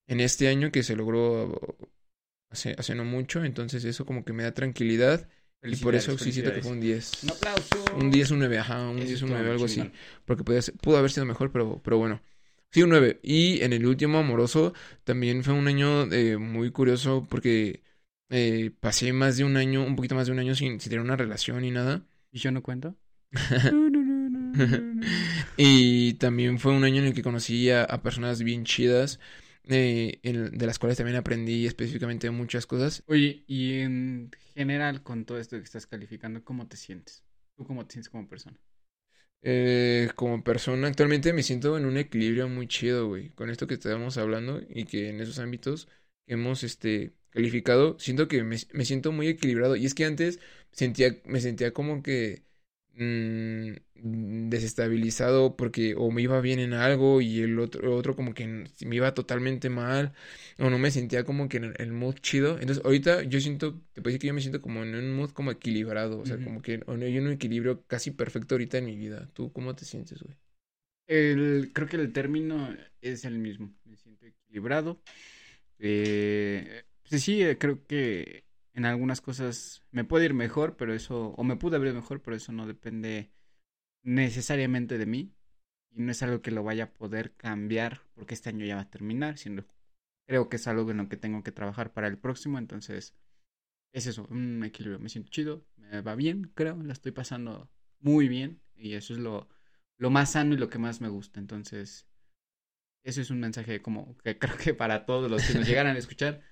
en 0.07 0.19
este 0.19 0.47
año 0.47 0.71
que 0.71 0.83
se 0.83 0.95
logró 0.95 1.59
hace, 2.49 2.75
hace 2.77 2.95
no 2.95 3.03
mucho, 3.03 3.43
entonces 3.43 3.83
eso 3.83 4.05
como 4.05 4.23
que 4.23 4.33
me 4.33 4.43
da 4.43 4.53
tranquilidad 4.53 5.27
y 5.63 5.75
por 5.77 5.95
eso 5.95 6.17
sí 6.17 6.31
siento 6.31 6.53
que 6.53 6.61
fue 6.61 6.71
un 6.73 6.79
10. 6.81 7.23
Un 7.23 7.31
aplauso. 7.31 7.83
Un 7.95 8.11
10, 8.11 8.29
un 8.31 8.39
9, 8.39 8.59
ajá, 8.59 8.89
un 8.89 8.97
Eso 8.99 9.07
10, 9.07 9.21
un 9.23 9.29
estuvo 9.29 9.37
9, 9.39 9.51
algo 9.51 9.65
así. 9.65 9.91
Porque 10.25 10.43
podía 10.43 10.61
ser- 10.61 10.75
pudo 10.75 10.97
haber 10.97 11.11
sido 11.11 11.25
mejor, 11.25 11.51
pero, 11.51 11.81
pero 11.83 11.97
bueno. 11.97 12.21
Sí, 12.69 12.83
un 12.83 12.89
9. 12.89 13.19
Y 13.23 13.61
en 13.63 13.73
el 13.73 13.85
último 13.87 14.19
amoroso 14.19 14.73
también 15.03 15.43
fue 15.43 15.53
un 15.53 15.67
año 15.67 16.03
eh, 16.11 16.37
muy 16.37 16.69
curioso 16.71 17.25
porque 17.29 17.81
eh, 18.29 18.71
pasé 18.79 19.13
más 19.13 19.37
de 19.37 19.45
un 19.45 19.57
año, 19.57 19.83
un 19.83 19.95
poquito 19.95 20.13
más 20.15 20.27
de 20.27 20.33
un 20.33 20.39
año 20.39 20.53
sin, 20.53 20.79
sin 20.79 20.89
tener 20.91 21.03
una 21.03 21.15
relación 21.15 21.61
ni 21.61 21.71
nada. 21.71 22.05
¿Y 22.31 22.37
yo 22.39 22.51
no 22.51 22.61
cuento? 22.61 22.95
Y 25.57 26.13
también 26.15 26.59
fue 26.59 26.73
un 26.73 26.83
año 26.83 27.01
en 27.01 27.07
el 27.07 27.13
que 27.13 27.23
conocí 27.23 27.69
a, 27.71 27.83
a 27.83 28.01
personas 28.01 28.43
bien 28.43 28.65
chidas, 28.65 29.19
eh, 29.65 30.19
en- 30.23 30.57
de 30.57 30.65
las 30.65 30.79
cuales 30.79 30.97
también 30.97 31.17
aprendí 31.17 31.65
específicamente 31.65 32.29
muchas 32.31 32.65
cosas. 32.65 33.03
Oye, 33.07 33.43
y 33.47 33.79
en 33.79 34.31
general 34.53 35.01
con 35.03 35.25
todo 35.25 35.39
esto 35.39 35.57
que 35.57 35.63
estás 35.63 35.87
calificando, 35.87 36.43
¿cómo 36.43 36.67
te 36.67 36.77
sientes? 36.77 37.23
¿Tú 37.55 37.65
cómo 37.65 37.85
te 37.87 37.93
sientes 37.93 38.09
como 38.09 38.27
persona? 38.27 38.57
Eh, 39.43 40.09
como 40.15 40.43
persona, 40.43 40.87
actualmente 40.87 41.31
me 41.33 41.43
siento 41.43 41.77
en 41.77 41.85
un 41.85 41.97
equilibrio 41.97 42.49
muy 42.49 42.67
chido, 42.67 43.07
güey, 43.07 43.29
con 43.31 43.49
esto 43.49 43.67
que 43.67 43.75
estábamos 43.75 44.17
hablando 44.17 44.61
y 44.67 44.85
que 44.85 45.09
en 45.09 45.21
esos 45.21 45.39
ámbitos 45.39 45.87
que 46.25 46.33
hemos, 46.33 46.63
este, 46.63 47.13
calificado, 47.29 47.97
siento 47.99 48.27
que 48.27 48.43
me, 48.43 48.57
me 48.73 48.83
siento 48.85 49.11
muy 49.11 49.27
equilibrado. 49.27 49.75
Y 49.75 49.85
es 49.85 49.93
que 49.93 50.05
antes 50.05 50.39
sentía, 50.71 51.15
me 51.25 51.39
sentía 51.39 51.71
como 51.73 52.01
que 52.03 52.43
mm, 52.97 54.49
desestabilizado 54.49 55.55
porque 55.57 55.95
o 55.97 56.11
me 56.11 56.21
iba 56.23 56.39
bien 56.41 56.59
en 56.59 56.73
algo 56.73 57.21
y 57.21 57.41
el 57.41 57.59
otro, 57.59 57.95
otro 57.95 58.15
como 58.15 58.33
que 58.33 58.47
me 58.85 58.95
iba 58.95 59.13
totalmente 59.13 59.69
mal 59.69 60.13
o 60.59 60.69
no 60.69 60.77
me 60.79 60.91
sentía 60.91 61.23
como 61.23 61.49
que 61.49 61.57
en 61.57 61.73
el 61.77 61.91
mood 61.93 62.15
chido. 62.15 62.59
Entonces 62.59 62.83
ahorita 62.85 63.23
yo 63.23 63.39
siento, 63.41 63.73
te 63.93 64.01
puedo 64.01 64.09
decir 64.13 64.21
que 64.21 64.27
yo 64.27 64.33
me 64.33 64.41
siento 64.41 64.61
como 64.61 64.83
en 64.83 64.95
un 64.95 65.15
mood 65.15 65.31
como 65.31 65.51
equilibrado, 65.51 66.19
o 66.19 66.25
sea, 66.25 66.39
Ujú. 66.39 66.41
como 66.41 66.61
que 66.61 66.81
hay 66.87 67.17
un 67.19 67.31
equilibrio 67.31 67.83
casi 67.87 68.11
perfecto 68.11 68.55
ahorita 68.55 68.77
en 68.77 68.85
mi 68.85 68.95
vida. 68.97 69.29
¿Tú 69.33 69.51
cómo 69.53 69.75
te 69.75 69.85
sientes, 69.85 70.21
güey? 70.23 70.35
El, 71.07 71.71
creo 71.73 71.87
que 71.87 71.95
el 71.97 72.11
término 72.13 72.75
es 73.01 73.25
el 73.25 73.39
mismo. 73.39 73.73
Me 73.85 73.95
siento 73.97 74.25
equilibrado. 74.25 75.01
Eh, 75.79 76.83
pues 77.09 77.23
sí, 77.23 77.43
eh, 77.43 77.57
creo 77.59 77.85
que 77.87 78.45
en 78.77 78.85
algunas 78.85 79.21
cosas 79.21 79.83
me 79.89 80.03
puede 80.03 80.25
ir 80.25 80.35
mejor, 80.35 80.77
pero 80.77 80.93
eso, 80.93 81.29
o 81.29 81.43
me 81.43 81.55
pude 81.55 81.77
haber 81.77 81.87
ido 81.89 81.95
mejor, 81.95 82.21
pero 82.21 82.37
eso 82.37 82.51
no 82.51 82.67
depende 82.67 83.31
necesariamente 84.03 84.99
de 84.99 85.07
mí. 85.07 85.33
Y 85.89 86.01
no 86.01 86.11
es 86.11 86.21
algo 86.21 86.43
que 86.43 86.51
lo 86.51 86.63
vaya 86.63 86.83
a 86.83 86.93
poder 86.93 87.35
cambiar 87.35 88.03
porque 88.13 88.35
este 88.35 88.49
año 88.49 88.67
ya 88.67 88.75
va 88.75 88.83
a 88.83 88.89
terminar, 88.91 89.39
sino 89.39 89.65
creo 90.27 90.47
que 90.47 90.57
es 90.57 90.67
algo 90.67 90.91
en 90.91 90.97
lo 90.97 91.09
que 91.09 91.17
tengo 91.17 91.41
que 91.41 91.51
trabajar 91.51 91.91
para 91.91 92.07
el 92.07 92.19
próximo. 92.19 92.59
Entonces, 92.59 93.15
es 93.93 94.05
eso, 94.05 94.27
un 94.29 94.63
equilibrio. 94.63 94.99
Me 94.99 95.09
siento 95.09 95.31
chido, 95.31 95.65
me 95.77 96.01
va 96.01 96.13
bien, 96.13 96.51
creo, 96.53 96.77
la 96.83 96.93
estoy 96.93 97.13
pasando 97.13 97.71
muy 97.99 98.27
bien. 98.27 98.61
Y 98.75 98.93
eso 98.93 99.13
es 99.13 99.19
lo, 99.19 99.49
lo 99.97 100.11
más 100.11 100.33
sano 100.33 100.53
y 100.53 100.57
lo 100.57 100.69
que 100.69 100.77
más 100.77 101.01
me 101.01 101.09
gusta. 101.09 101.39
Entonces, 101.39 102.07
eso 103.03 103.21
es 103.21 103.31
un 103.31 103.39
mensaje 103.39 103.81
como 103.81 104.15
que 104.19 104.37
creo 104.39 104.55
que 104.55 104.75
para 104.75 105.07
todos 105.07 105.31
los 105.31 105.47
que 105.47 105.55
nos 105.55 105.67
llegaran 105.67 105.95
a 105.95 105.99
escuchar, 105.99 106.43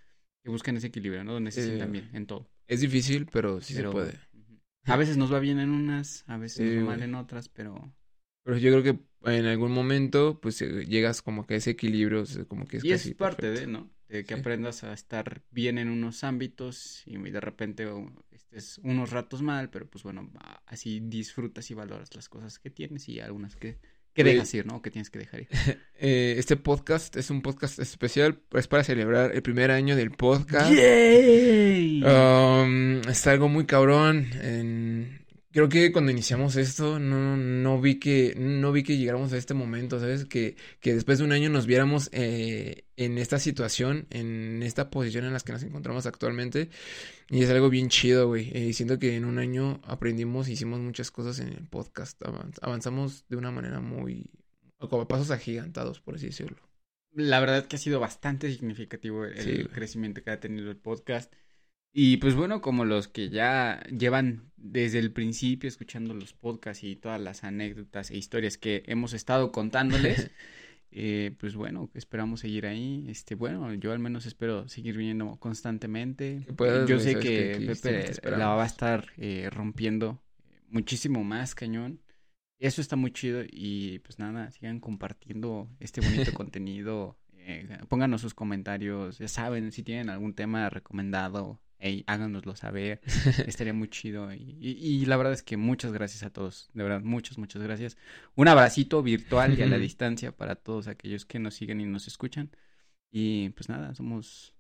que 0.45 0.51
busquen 0.51 0.77
ese 0.77 0.87
equilibrio, 0.87 1.23
¿no? 1.25 1.33
Donde 1.33 1.51
se 1.51 1.63
sientan 1.63 1.91
bien 1.91 2.09
en 2.13 2.27
todo. 2.27 2.47
Es 2.67 2.81
difícil, 2.81 3.27
pero 3.31 3.61
sí 3.61 3.73
Pero, 3.73 3.89
se 3.89 3.93
puede. 3.95 4.19
A 4.85 4.95
veces 4.95 5.17
nos 5.17 5.33
va 5.33 5.39
bien 5.39 5.59
en 5.59 5.71
unas, 5.71 6.23
a 6.27 6.37
veces 6.37 6.59
Sí, 6.59 6.63
nos 6.63 6.77
va 6.77 6.81
mal 6.81 6.97
güey. 6.97 7.09
en 7.09 7.15
otras, 7.15 7.49
pero... 7.49 7.93
Pero 8.43 8.57
yo 8.57 8.71
creo 8.71 8.83
que 8.83 8.99
en 9.31 9.45
algún 9.47 9.71
momento, 9.71 10.39
pues 10.39 10.61
eh, 10.61 10.85
llegas 10.85 11.21
como 11.23 11.47
que 11.47 11.55
a 11.55 11.57
ese 11.57 11.71
equilibrio, 11.71 12.21
o 12.21 12.25
sea, 12.25 12.45
como 12.45 12.67
que 12.67 12.77
es 12.77 12.83
y 12.83 12.91
es 12.91 13.01
casi 13.01 13.13
parte 13.15 13.47
perfecto. 13.47 13.61
de, 13.61 13.67
¿no? 13.67 13.89
De 14.07 14.23
que 14.23 14.35
Sí. 14.35 14.39
aprendas 14.39 14.83
a 14.83 14.93
estar 14.93 15.41
bien 15.49 15.79
en 15.79 15.89
unos 15.89 16.23
ámbitos 16.23 17.01
y 17.07 17.17
de 17.17 17.39
repente 17.41 17.87
estés 18.31 18.77
unos 18.83 19.09
ratos 19.09 19.41
mal, 19.41 19.69
pero 19.71 19.89
pues 19.89 20.03
bueno, 20.03 20.31
así 20.67 20.99
disfrutas 20.99 21.71
y 21.71 21.73
valoras 21.73 22.15
las 22.15 22.29
cosas 22.29 22.59
que 22.59 22.69
tienes 22.69 23.09
y 23.09 23.19
algunas 23.19 23.55
que, 23.55 23.79
que 24.15 24.23
Güey. 24.23 24.33
dejas 24.35 24.51
ir, 24.55 24.65
¿no? 24.65 24.81
Que 24.81 24.89
tienes 24.89 25.09
que 25.11 25.19
dejar 25.19 25.41
ir. 25.41 25.47
Eh, 25.97 26.35
este 26.37 26.57
podcast 26.57 27.15
es 27.15 27.29
un 27.29 27.41
podcast 27.41 27.79
especial, 27.79 28.37
es 28.53 28.67
para 28.67 28.83
celebrar 28.83 29.31
el 29.33 29.41
primer 29.41 29.71
año 29.71 29.95
del 29.95 30.11
podcast. 30.11 30.69
¡Yay! 30.73 32.03
Um, 32.03 32.99
es 33.07 33.25
algo 33.27 33.47
muy 33.47 33.65
cabrón. 33.65 34.27
en- 34.41 35.24
Creo 35.55 35.69
que 35.69 35.93
cuando 35.93 36.11
iniciamos 36.11 36.57
esto 36.57 36.99
no, 36.99 37.37
no 37.37 37.79
vi 37.79 37.97
que 37.97 38.35
no 38.37 38.73
vi 38.73 38.83
que 38.83 38.97
llegáramos 38.97 39.31
a 39.31 39.37
este 39.37 39.53
momento, 39.53 40.01
¿sabes? 40.01 40.25
Que, 40.25 40.57
que 40.81 40.93
después 40.93 41.17
de 41.19 41.23
un 41.23 41.31
año 41.31 41.49
nos 41.49 41.65
viéramos 41.65 42.09
eh, 42.11 42.83
en 42.97 43.17
esta 43.17 43.39
situación, 43.39 44.05
en 44.09 44.61
esta 44.63 44.89
posición 44.89 45.23
en 45.23 45.31
la 45.31 45.39
que 45.39 45.53
nos 45.53 45.63
encontramos 45.63 46.05
actualmente. 46.07 46.69
Y 47.29 47.41
es 47.41 47.49
algo 47.49 47.69
bien 47.69 47.87
chido, 47.87 48.27
güey. 48.27 48.51
Eh, 48.53 48.73
siento 48.73 48.99
que 48.99 49.15
en 49.15 49.23
un 49.23 49.39
año 49.39 49.79
aprendimos, 49.85 50.49
hicimos 50.49 50.81
muchas 50.81 51.09
cosas 51.09 51.39
en 51.39 51.47
el 51.47 51.65
podcast. 51.69 52.21
avan- 52.23 52.51
Avanzamos 52.61 53.25
de 53.29 53.37
una 53.37 53.51
manera 53.51 53.79
muy... 53.79 54.29
como 54.89 55.07
pasos 55.07 55.31
agigantados, 55.31 56.01
por 56.01 56.15
así 56.15 56.25
decirlo. 56.25 56.57
la 57.13 57.39
verdad 57.39 57.65
que 57.67 57.77
ha 57.77 57.79
sido 57.79 58.01
bastante 58.01 58.51
significativo 58.51 59.23
el, 59.23 59.69
crecimiento 59.69 60.21
que 60.21 60.31
ha 60.31 60.39
tenido 60.41 60.69
el 60.69 60.75
podcast. 60.77 61.33
Y 61.97 62.17
pues 62.17 62.35
bueno, 62.35 62.59
como 62.61 62.83
los 62.83 63.07
que 63.07 63.29
ya 63.29 63.81
llevan 63.85 64.51
desde 64.57 64.99
el 64.99 65.13
principio 65.13 65.69
escuchando 65.69 66.13
los 66.13 66.33
podcasts 66.33 66.83
y 66.83 66.97
todas 66.97 67.21
las 67.21 67.45
anécdotas 67.45 68.11
e 68.11 68.17
historias 68.17 68.57
que 68.57 68.83
hemos 68.87 69.13
estado 69.13 69.53
contándoles, 69.53 70.29
eh, 70.91 71.33
pues 71.39 71.55
bueno, 71.55 71.89
esperamos 71.93 72.41
seguir 72.41 72.65
ahí. 72.65 73.05
Este, 73.07 73.35
bueno, 73.35 73.73
yo 73.75 73.93
al 73.93 73.99
menos 73.99 74.25
espero 74.25 74.67
seguir 74.67 74.97
viniendo 74.97 75.37
constantemente. 75.37 76.45
Yo 76.85 76.99
sé 76.99 77.17
que, 77.17 77.63
Pepe 77.65 78.11
la 78.29 78.49
va 78.49 78.63
a 78.63 78.67
estar 78.67 79.05
eh, 79.15 79.49
rompiendo 79.49 80.21
muchísimo 80.67 81.23
más 81.23 81.55
cañón. 81.55 82.01
Eso 82.59 82.81
está 82.81 82.97
muy 82.97 83.11
chido 83.11 83.41
y 83.49 83.99
pues 83.99 84.19
nada, 84.19 84.51
sigan 84.51 84.81
compartiendo 84.81 85.69
este 85.79 86.01
bonito 86.01 86.33
contenido. 86.33 87.17
Eh, 87.37 87.69
pónganos 87.87 88.19
sus 88.19 88.33
comentarios, 88.33 89.17
ya 89.17 89.29
saben, 89.29 89.71
si 89.71 89.81
tienen 89.81 90.09
algún 90.09 90.33
tema 90.33 90.69
recomendado, 90.69 91.61
hey, 91.79 92.03
háganoslo 92.07 92.55
saber, 92.55 93.01
estaría 93.47 93.73
muy 93.73 93.89
chido. 93.89 94.31
Y, 94.33 95.05
la 95.05 95.17
verdad 95.17 95.33
es 95.33 95.43
que 95.43 95.57
muchas 95.57 95.91
gracias 95.91 96.23
a 96.23 96.31
todos, 96.31 96.69
de 96.73 96.83
verdad, 96.83 97.01
muchas, 97.01 97.37
muchas 97.37 97.61
gracias. 97.61 97.97
Un 98.35 98.47
abracito 98.47 99.01
virtual 99.03 99.57
y 99.57 99.61
a 99.61 99.67
la 99.67 99.77
distancia 99.79 100.35
para 100.35 100.55
todos 100.55 100.87
aquellos 100.87 101.25
que 101.25 101.39
nos 101.39 101.55
siguen 101.55 101.81
y 101.81 101.85
nos 101.85 102.07
escuchan. 102.07 102.51
Y 103.11 103.49
pues 103.49 103.69
nada, 103.69 103.93
somos, 103.95 104.53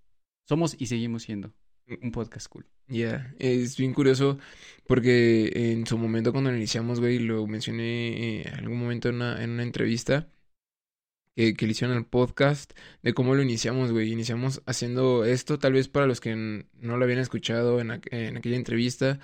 somos 0.47 0.75
y 0.79 0.87
seguimos 0.87 1.23
siendo 1.23 1.53
un 2.01 2.11
podcast 2.11 2.47
cool. 2.47 2.65
Ya, 2.87 3.33
es 3.39 3.77
bien 3.77 3.93
curioso 3.93 4.37
porque 4.85 5.51
en 5.55 5.87
su 5.87 5.97
momento 5.97 6.31
cuando 6.31 6.51
lo 6.51 6.57
iniciamos, 6.57 6.99
güey, 6.99 7.19
lo 7.19 7.47
mencioné 7.47 8.43
en 8.43 8.53
algún 8.53 8.79
momento 8.79 9.09
en 9.09 9.15
una, 9.15 9.43
en 9.43 9.49
una 9.49 9.63
entrevista 9.63 10.29
que, 11.35 11.53
que 11.53 11.65
le 11.65 11.71
hicieron 11.71 11.95
al 11.95 12.05
podcast 12.05 12.73
de 13.03 13.13
cómo 13.13 13.35
lo 13.35 13.41
iniciamos, 13.41 13.91
güey. 13.91 14.11
Iniciamos 14.11 14.61
haciendo 14.65 15.25
esto, 15.25 15.59
tal 15.59 15.73
vez 15.73 15.87
para 15.87 16.07
los 16.07 16.21
que 16.21 16.35
no 16.35 16.97
lo 16.97 17.03
habían 17.03 17.19
escuchado 17.19 17.79
en, 17.79 18.01
en 18.11 18.37
aquella 18.37 18.55
entrevista 18.55 19.19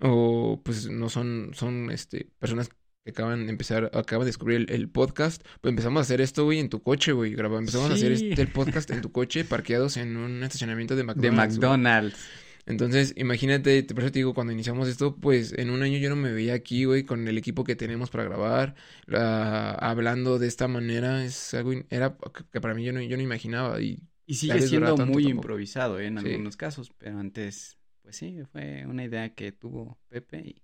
o 0.00 0.60
pues 0.64 0.88
no 0.88 1.08
son, 1.08 1.50
son 1.54 1.90
este, 1.90 2.28
personas 2.38 2.68
que 3.04 3.10
acaban 3.10 3.46
de 3.46 3.52
empezar, 3.52 3.90
acaban 3.94 4.24
de 4.24 4.30
descubrir 4.30 4.66
el, 4.70 4.88
podcast, 4.88 5.44
pues 5.60 5.70
empezamos 5.70 6.00
a 6.00 6.02
hacer 6.02 6.20
esto, 6.20 6.44
güey, 6.44 6.58
en 6.58 6.70
tu 6.70 6.82
coche, 6.82 7.12
güey, 7.12 7.34
empezamos 7.34 7.90
a 7.90 7.94
hacer 7.94 8.12
este, 8.12 8.40
el 8.40 8.48
podcast 8.48 8.90
en 8.90 9.02
tu 9.02 9.12
coche, 9.12 9.44
parqueados 9.44 9.96
en 9.96 10.16
un 10.16 10.42
estacionamiento 10.42 10.96
de 10.96 11.04
McDonald's. 11.04 11.54
De 11.54 11.60
McDonald's. 11.60 12.16
Entonces, 12.66 13.12
imagínate, 13.16 13.82
por 13.84 14.04
eso 14.04 14.12
te 14.12 14.20
digo, 14.20 14.32
cuando 14.32 14.52
iniciamos 14.52 14.88
esto, 14.88 15.16
pues 15.16 15.52
en 15.52 15.70
un 15.70 15.82
año 15.82 15.98
yo 15.98 16.08
no 16.08 16.16
me 16.16 16.32
veía 16.32 16.54
aquí, 16.54 16.84
güey, 16.84 17.04
con 17.04 17.28
el 17.28 17.36
equipo 17.36 17.62
que 17.64 17.76
tenemos 17.76 18.10
para 18.10 18.24
grabar, 18.24 18.74
hablando 19.08 20.38
de 20.38 20.46
esta 20.46 20.66
manera, 20.66 21.24
es 21.24 21.52
algo, 21.54 21.72
era 21.90 22.16
que 22.50 22.60
para 22.60 22.74
mí 22.74 22.84
yo 22.84 22.92
no, 22.92 23.02
yo 23.02 23.16
no 23.16 23.22
imaginaba. 23.22 23.80
Y, 23.80 24.02
y 24.26 24.34
sigue 24.34 24.62
siendo 24.62 24.96
muy 24.96 25.26
improvisado, 25.26 26.00
¿eh? 26.00 26.06
en 26.06 26.18
algunos 26.18 26.56
casos, 26.56 26.90
pero 26.96 27.18
antes, 27.18 27.78
pues 28.02 28.16
sí, 28.16 28.38
fue 28.50 28.86
una 28.86 29.04
idea 29.04 29.34
que 29.34 29.52
tuvo 29.52 29.98
Pepe 30.08 30.38
y 30.38 30.62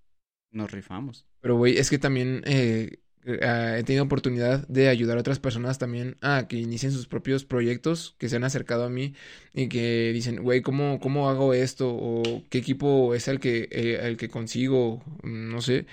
nos 0.51 0.71
rifamos. 0.71 1.27
Pero, 1.39 1.57
güey, 1.57 1.77
es 1.77 1.89
que 1.89 1.99
también 1.99 2.41
eh, 2.45 2.99
eh, 3.25 3.77
he 3.79 3.83
tenido 3.83 4.03
oportunidad 4.03 4.67
de 4.67 4.89
ayudar 4.89 5.17
a 5.17 5.21
otras 5.21 5.39
personas 5.39 5.77
también 5.77 6.17
a 6.21 6.47
que 6.47 6.57
inicien 6.57 6.91
sus 6.91 7.07
propios 7.07 7.45
proyectos, 7.45 8.15
que 8.17 8.29
se 8.29 8.35
han 8.37 8.43
acercado 8.43 8.85
a 8.85 8.89
mí 8.89 9.13
y 9.53 9.67
que 9.69 10.11
dicen, 10.13 10.41
güey, 10.43 10.61
¿cómo, 10.61 10.99
¿cómo 10.99 11.29
hago 11.29 11.53
esto? 11.53 11.89
O 11.93 12.43
qué 12.49 12.59
equipo 12.59 13.13
es 13.15 13.27
el 13.27 13.39
que, 13.39 13.67
eh, 13.71 13.99
el 14.03 14.17
que 14.17 14.29
consigo, 14.29 15.03
no 15.23 15.61
sé. 15.61 15.85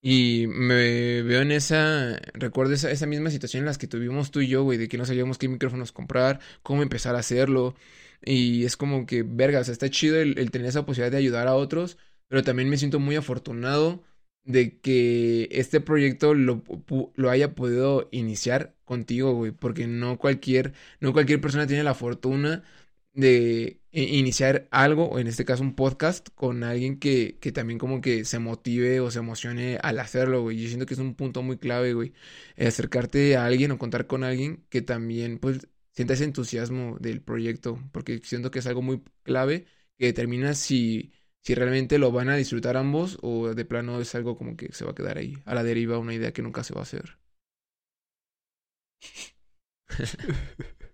Y 0.00 0.46
me 0.48 1.22
veo 1.22 1.42
en 1.42 1.52
esa, 1.52 2.18
recuerdo 2.34 2.74
esa, 2.74 2.90
esa 2.90 3.06
misma 3.06 3.30
situación 3.30 3.62
en 3.62 3.66
las 3.66 3.78
que 3.78 3.88
tuvimos 3.88 4.30
tú 4.30 4.40
y 4.40 4.48
yo, 4.48 4.62
güey, 4.62 4.78
de 4.78 4.88
que 4.88 4.98
no 4.98 5.06
sabíamos 5.06 5.38
qué 5.38 5.48
micrófonos 5.48 5.92
comprar, 5.92 6.40
cómo 6.62 6.82
empezar 6.82 7.16
a 7.16 7.20
hacerlo. 7.20 7.74
Y 8.24 8.64
es 8.64 8.76
como 8.76 9.06
que, 9.06 9.22
verga, 9.24 9.60
o 9.60 9.64
sea, 9.64 9.72
está 9.72 9.90
chido 9.90 10.20
el 10.20 10.50
tener 10.50 10.68
esa 10.68 10.86
posibilidad 10.86 11.12
de 11.12 11.18
ayudar 11.18 11.48
a 11.48 11.54
otros, 11.54 11.98
pero 12.28 12.42
también 12.44 12.68
me 12.68 12.78
siento 12.78 13.00
muy 13.00 13.16
afortunado 13.16 14.04
de 14.48 14.80
que 14.80 15.48
este 15.52 15.80
proyecto 15.80 16.34
lo, 16.34 16.64
lo, 17.16 17.30
haya 17.30 17.54
podido 17.54 18.08
iniciar 18.12 18.74
contigo, 18.84 19.34
güey, 19.34 19.52
porque 19.52 19.86
no 19.86 20.18
cualquier, 20.18 20.72
no 21.00 21.12
cualquier 21.12 21.40
persona 21.40 21.66
tiene 21.66 21.84
la 21.84 21.94
fortuna 21.94 22.64
de 23.12 23.82
iniciar 23.92 24.68
algo, 24.70 25.06
o 25.10 25.18
en 25.18 25.26
este 25.26 25.44
caso 25.44 25.62
un 25.62 25.74
podcast, 25.74 26.28
con 26.34 26.64
alguien 26.64 26.98
que, 26.98 27.38
que 27.40 27.52
también 27.52 27.78
como 27.78 28.00
que 28.00 28.24
se 28.24 28.38
motive 28.38 29.00
o 29.00 29.10
se 29.10 29.18
emocione 29.18 29.78
al 29.82 29.98
hacerlo, 30.00 30.42
güey. 30.42 30.58
Yo 30.62 30.68
siento 30.68 30.86
que 30.86 30.94
es 30.94 31.00
un 31.00 31.14
punto 31.14 31.42
muy 31.42 31.58
clave, 31.58 31.92
güey. 31.94 32.14
Acercarte 32.56 33.36
a 33.36 33.44
alguien 33.46 33.70
o 33.72 33.78
contar 33.78 34.06
con 34.06 34.24
alguien 34.24 34.64
que 34.70 34.82
también, 34.82 35.38
pues, 35.38 35.68
sienta 35.92 36.14
ese 36.14 36.24
entusiasmo 36.24 36.96
del 37.00 37.20
proyecto, 37.22 37.78
porque 37.92 38.20
siento 38.24 38.50
que 38.50 38.60
es 38.60 38.66
algo 38.66 38.82
muy 38.82 39.02
clave 39.24 39.66
que 39.98 40.06
determina 40.06 40.54
si 40.54 41.12
si 41.48 41.54
realmente 41.54 41.96
lo 41.96 42.12
van 42.12 42.28
a 42.28 42.36
disfrutar 42.36 42.76
ambos 42.76 43.16
o 43.22 43.54
de 43.54 43.64
plano 43.64 43.98
es 44.02 44.14
algo 44.14 44.36
como 44.36 44.54
que 44.54 44.70
se 44.74 44.84
va 44.84 44.90
a 44.90 44.94
quedar 44.94 45.16
ahí, 45.16 45.38
a 45.46 45.54
la 45.54 45.62
deriva, 45.62 45.96
una 45.96 46.12
idea 46.12 46.34
que 46.34 46.42
nunca 46.42 46.62
se 46.62 46.74
va 46.74 46.80
a 46.80 46.82
hacer. 46.82 47.16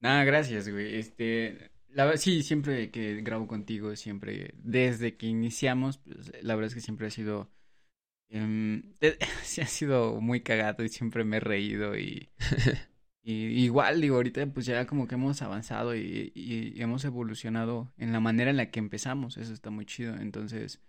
Nada, 0.00 0.24
gracias, 0.24 0.70
güey. 0.70 0.96
Este, 0.96 1.70
la 1.90 2.16
sí, 2.16 2.42
siempre 2.42 2.90
que 2.90 3.20
grabo 3.20 3.46
contigo, 3.46 3.94
siempre, 3.94 4.54
desde 4.56 5.18
que 5.18 5.26
iniciamos, 5.26 5.98
pues, 5.98 6.32
la 6.42 6.54
verdad 6.54 6.68
es 6.68 6.74
que 6.74 6.80
siempre 6.80 7.08
ha 7.08 7.10
sido, 7.10 7.52
um, 8.30 8.80
ha 9.02 9.66
sido 9.66 10.18
muy 10.22 10.40
cagado 10.40 10.82
y 10.82 10.88
siempre 10.88 11.24
me 11.24 11.36
he 11.36 11.40
reído 11.40 11.94
y 11.94 12.30
Y 13.22 13.64
igual, 13.64 14.00
digo, 14.00 14.16
ahorita 14.16 14.46
pues 14.46 14.66
ya 14.66 14.86
como 14.86 15.06
que 15.06 15.16
hemos 15.16 15.42
avanzado 15.42 15.94
y, 15.94 16.32
hemos 16.76 17.04
evolucionado 17.04 17.92
en 17.98 18.12
la 18.12 18.20
manera 18.20 18.50
en 18.50 18.56
la 18.56 18.70
que 18.70 18.78
empezamos. 18.78 19.36
Eso 19.36 19.52
está 19.52 19.70
muy 19.70 19.84
chido. 19.84 20.16
Entonces, 20.16 20.80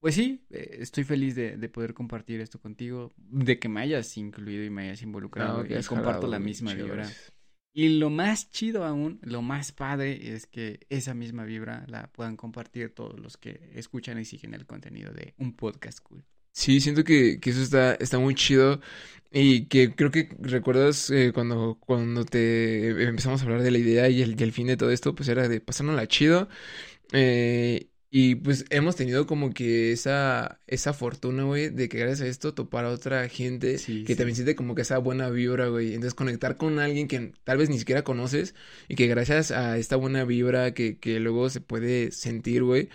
pues 0.00 0.14
sí, 0.14 0.46
eh, 0.50 0.76
estoy 0.80 1.04
feliz 1.04 1.34
de, 1.34 1.56
poder 1.68 1.94
compartir 1.94 2.40
esto 2.40 2.60
contigo, 2.60 3.12
de 3.16 3.58
que 3.58 3.68
me 3.68 3.80
hayas 3.80 4.16
incluido 4.16 4.64
y 4.64 4.70
me 4.70 4.82
hayas 4.82 5.02
involucrado. 5.02 5.64
y 5.66 5.82
comparto 5.84 6.26
la 6.26 6.38
misma 6.38 6.74
vibra. 6.74 7.08
Y 7.72 8.00
lo 8.00 8.10
más 8.10 8.50
chido 8.50 8.84
aún, 8.84 9.20
lo 9.22 9.42
más 9.42 9.70
padre 9.70 10.34
es 10.34 10.46
que 10.46 10.86
esa 10.88 11.14
misma 11.14 11.44
vibra 11.44 11.84
la 11.86 12.10
puedan 12.12 12.36
compartir 12.36 12.92
todos 12.92 13.18
los 13.20 13.36
que 13.36 13.70
escuchan 13.74 14.18
y 14.18 14.24
siguen 14.24 14.54
el 14.54 14.66
contenido 14.66 15.12
de 15.12 15.34
un 15.38 15.54
podcast 15.54 16.00
cool. 16.00 16.24
Sí, 16.52 16.80
siento 16.80 17.04
que, 17.04 17.40
que 17.40 17.50
eso 17.50 17.62
está, 17.62 17.94
está 17.94 18.18
muy 18.18 18.34
chido 18.34 18.80
y 19.30 19.66
que 19.66 19.94
creo 19.94 20.10
que 20.10 20.28
recuerdas 20.40 21.08
eh, 21.10 21.30
cuando, 21.32 21.78
cuando 21.80 22.24
te 22.24 22.88
empezamos 23.08 23.40
a 23.40 23.44
hablar 23.44 23.62
de 23.62 23.70
la 23.70 23.78
idea 23.78 24.08
y 24.08 24.20
el, 24.22 24.38
y 24.38 24.42
el 24.44 24.52
fin 24.52 24.66
de 24.66 24.76
todo 24.76 24.90
esto, 24.90 25.14
pues 25.14 25.28
era 25.28 25.48
de 25.48 25.60
pasárnosla 25.60 26.06
chido. 26.08 26.48
Eh, 27.12 27.88
y 28.10 28.36
pues 28.36 28.66
hemos 28.70 28.96
tenido 28.96 29.26
como 29.26 29.52
que 29.52 29.92
esa, 29.92 30.60
esa 30.68 30.94
fortuna, 30.94 31.44
güey, 31.44 31.70
de 31.70 31.88
que 31.88 31.98
gracias 31.98 32.22
a 32.22 32.28
esto 32.30 32.54
topar 32.54 32.84
a 32.86 32.90
otra 32.90 33.28
gente 33.28 33.82
que 34.04 34.16
también 34.16 34.36
siente 34.36 34.56
como 34.56 34.74
que 34.76 34.82
esa 34.82 34.98
buena 34.98 35.30
vibra, 35.30 35.68
güey. 35.68 35.88
Entonces 35.94 36.14
conectar 36.14 36.56
con 36.58 36.78
alguien 36.80 37.08
que 37.08 37.32
tal 37.44 37.58
vez 37.58 37.70
ni 37.70 37.78
siquiera 37.78 38.04
conoces 38.04 38.54
y 38.88 38.96
que 38.96 39.06
gracias 39.08 39.50
a 39.52 39.78
esta 39.78 39.96
buena 39.96 40.24
vibra 40.24 40.74
que, 40.74 40.98
que 40.98 41.20
luego 41.20 41.50
se 41.50 41.60
puede 41.62 42.12
sentir, 42.12 42.64
güey, 42.64 42.88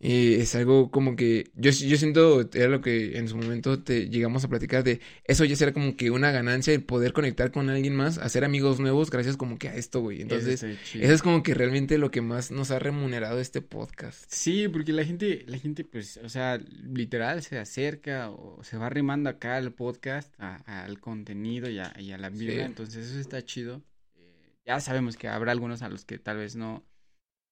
es 0.00 0.54
algo 0.54 0.90
como 0.90 1.16
que 1.16 1.50
yo, 1.54 1.70
yo 1.70 1.96
siento, 1.96 2.48
era 2.52 2.68
lo 2.68 2.80
que 2.80 3.18
en 3.18 3.28
su 3.28 3.36
momento 3.36 3.82
te 3.82 4.08
llegamos 4.08 4.44
a 4.44 4.48
platicar 4.48 4.84
de 4.84 5.00
eso 5.24 5.44
ya 5.44 5.56
será 5.56 5.72
como 5.72 5.96
que 5.96 6.10
una 6.10 6.30
ganancia 6.30 6.72
el 6.72 6.84
poder 6.84 7.12
conectar 7.12 7.50
con 7.50 7.68
alguien 7.68 7.96
más, 7.96 8.18
hacer 8.18 8.44
amigos 8.44 8.78
nuevos 8.78 9.10
gracias 9.10 9.36
como 9.36 9.58
que 9.58 9.68
a 9.68 9.74
esto, 9.74 10.00
güey. 10.00 10.22
Entonces, 10.22 10.62
eso 10.62 10.78
es 10.94 11.22
como 11.22 11.42
que 11.42 11.54
realmente 11.54 11.98
lo 11.98 12.10
que 12.10 12.20
más 12.20 12.50
nos 12.50 12.70
ha 12.70 12.78
remunerado 12.78 13.40
este 13.40 13.60
podcast. 13.60 14.24
Sí, 14.28 14.68
porque 14.68 14.92
la 14.92 15.04
gente, 15.04 15.44
la 15.46 15.58
gente 15.58 15.84
pues, 15.84 16.18
o 16.18 16.28
sea, 16.28 16.58
literal 16.58 17.42
se 17.42 17.58
acerca 17.58 18.30
o 18.30 18.62
se 18.62 18.76
va 18.76 18.86
arrimando 18.86 19.30
acá 19.30 19.56
al 19.56 19.72
podcast, 19.72 20.32
al 20.38 21.00
contenido 21.00 21.68
y 21.68 21.78
a, 21.78 22.18
la 22.18 22.30
vida, 22.30 22.64
entonces 22.64 23.08
eso 23.08 23.18
está 23.18 23.44
chido. 23.44 23.82
Eh, 24.16 24.52
ya 24.66 24.80
sabemos 24.80 25.16
que 25.16 25.28
habrá 25.28 25.52
algunos 25.52 25.82
a 25.82 25.88
los 25.88 26.04
que 26.04 26.18
tal 26.18 26.38
vez 26.38 26.56
no 26.56 26.84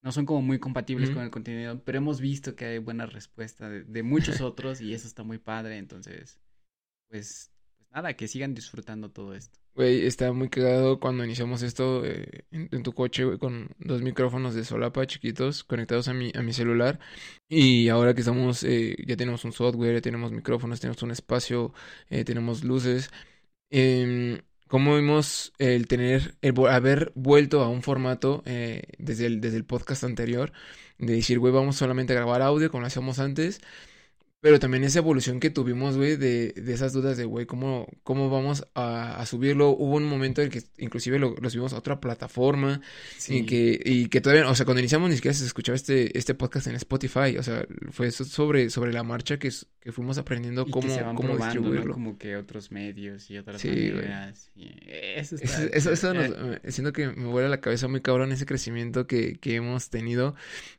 no 0.06 0.12
son 0.12 0.25
como 0.25 0.40
muy 0.40 0.60
compatibles 0.60 1.10
con 1.10 1.25
el 1.25 1.32
contenido, 1.32 1.82
pero 1.84 1.98
hemos 1.98 2.20
visto 2.20 2.54
que 2.54 2.64
hay 2.64 2.78
buena 2.78 3.06
respuesta 3.06 3.68
de, 3.68 4.02
muchos 4.04 4.40
otros 4.40 4.80
y 4.80 4.94
eso 4.94 5.08
está 5.08 5.25
muy 5.25 5.38
padre, 5.38 5.78
entonces, 5.78 6.38
pues, 7.10 7.50
pues, 7.76 7.90
nada, 7.90 8.14
que 8.14 8.28
sigan 8.28 8.54
disfrutando 8.54 9.10
todo 9.10 9.34
esto. 9.34 9.58
Güey, 9.75 10.06
está 10.06 10.32
muy 10.32 10.48
cagado 10.48 11.00
cuando 11.00 11.25
iniciamos 11.25 11.62
esto 11.62 12.04
eh, 12.04 12.44
en, 12.52 12.84
tu 12.84 12.92
coche, 12.92 13.25
güey, 13.25 13.38
con 13.38 13.70
dos 13.80 14.00
micrófonos 14.00 14.54
de 14.54 14.64
solapa 14.64 15.04
chiquitos 15.08 15.64
conectados 15.64 16.06
a 16.06 16.14
mi, 16.14 16.30
a 16.36 16.42
mi 16.42 16.52
celular. 16.52 17.00
Y 17.48 17.88
ahora 17.88 18.14
que 18.14 18.20
estamos, 18.20 18.62
eh, 18.62 18.94
ya 19.08 19.16
tenemos 19.16 19.44
un 19.44 19.50
software, 19.50 19.94
ya 19.94 20.00
tenemos 20.02 20.30
micrófonos, 20.30 20.78
tenemos 20.78 21.02
un 21.02 21.10
espacio, 21.10 21.75
eh, 22.10 22.22
tenemos 22.22 22.62
luces. 22.62 23.10
Eh, 23.70 24.40
cómo 24.68 24.96
vimos 24.96 25.52
el 25.58 25.87
tener, 25.87 26.37
el 26.42 26.54
haber 26.68 27.12
vuelto 27.14 27.62
a 27.62 27.68
un 27.68 27.82
formato 27.82 28.42
eh, 28.46 28.82
desde, 28.99 29.26
el, 29.26 29.40
desde 29.40 29.56
el 29.58 29.64
podcast 29.64 30.04
anterior, 30.04 30.52
de 30.99 31.14
decir, 31.14 31.38
güey, 31.38 31.52
vamos 31.52 31.76
solamente 31.76 32.12
a 32.12 32.16
grabar 32.16 32.42
audio 32.42 32.70
como 32.70 32.82
lo 32.82 32.87
hacíamos 32.87 33.18
antes, 33.18 33.61
pero 34.46 34.60
también 34.60 34.84
esa 34.84 35.00
evolución 35.00 35.40
que 35.40 35.50
tuvimos, 35.50 35.96
güey, 35.96 36.14
de, 36.14 36.52
de 36.52 36.72
esas 36.72 36.92
dudas 36.92 37.16
de, 37.16 37.24
güey, 37.24 37.46
¿cómo, 37.46 37.88
cómo 38.04 38.30
vamos 38.30 38.64
a, 38.76 39.16
a 39.20 39.26
subirlo? 39.26 39.70
Hubo 39.70 39.96
un 39.96 40.04
momento 40.04 40.40
en 40.40 40.50
que 40.50 40.62
inclusive 40.78 41.18
lo, 41.18 41.34
lo 41.42 41.50
subimos 41.50 41.72
a 41.72 41.78
otra 41.78 41.98
plataforma 41.98 42.80
y 43.16 43.20
Sí. 43.20 43.44
que, 43.44 43.82
y 43.84 44.06
que 44.06 44.20
todavía, 44.20 44.48
o 44.48 44.54
sea, 44.54 44.64
cuando 44.64 44.78
iniciamos 44.78 45.10
ni 45.10 45.16
siquiera 45.16 45.34
se 45.34 45.44
escuchaba 45.44 45.74
este, 45.74 46.16
este 46.16 46.34
podcast 46.36 46.68
en 46.68 46.76
Spotify, 46.76 47.36
o 47.36 47.42
sea, 47.42 47.66
fue 47.90 48.06
eso 48.06 48.24
sobre, 48.24 48.70
sobre 48.70 48.92
la 48.92 49.02
marcha 49.02 49.36
que, 49.36 49.50
que 49.80 49.90
fuimos 49.90 50.16
aprendiendo 50.16 50.64
Y 50.68 50.70
cómo, 50.70 50.86
que 50.86 50.94
se 50.94 51.02
van 51.02 51.16
cómo 51.16 51.30
probando, 51.30 51.46
¿no? 51.46 51.60
distribuirlo. 51.62 51.94
Como 51.94 52.16
que 52.16 52.36
otros 52.36 52.70
medios 52.70 53.28
y 53.32 53.38
otras 53.38 53.60
Sí, 53.60 53.68
maneras. 53.68 54.52
y 54.54 54.70
Eso 54.86 55.34
está 55.34 55.64
Eso, 55.64 55.90
eso, 55.90 55.92
eso 55.92 56.14
nos- 56.14 56.60
siento 56.72 56.92
que 56.92 57.08
me 57.08 57.26
vuela 57.26 57.48
la 57.48 57.60
cabeza 57.60 57.88
muy 57.88 58.00
cabrón 58.00 58.30
ese 58.30 58.46
crecimiento 58.46 59.08
que, 59.08 59.38
que 59.40 59.56
hemos 59.56 59.90
tenido 59.90 60.36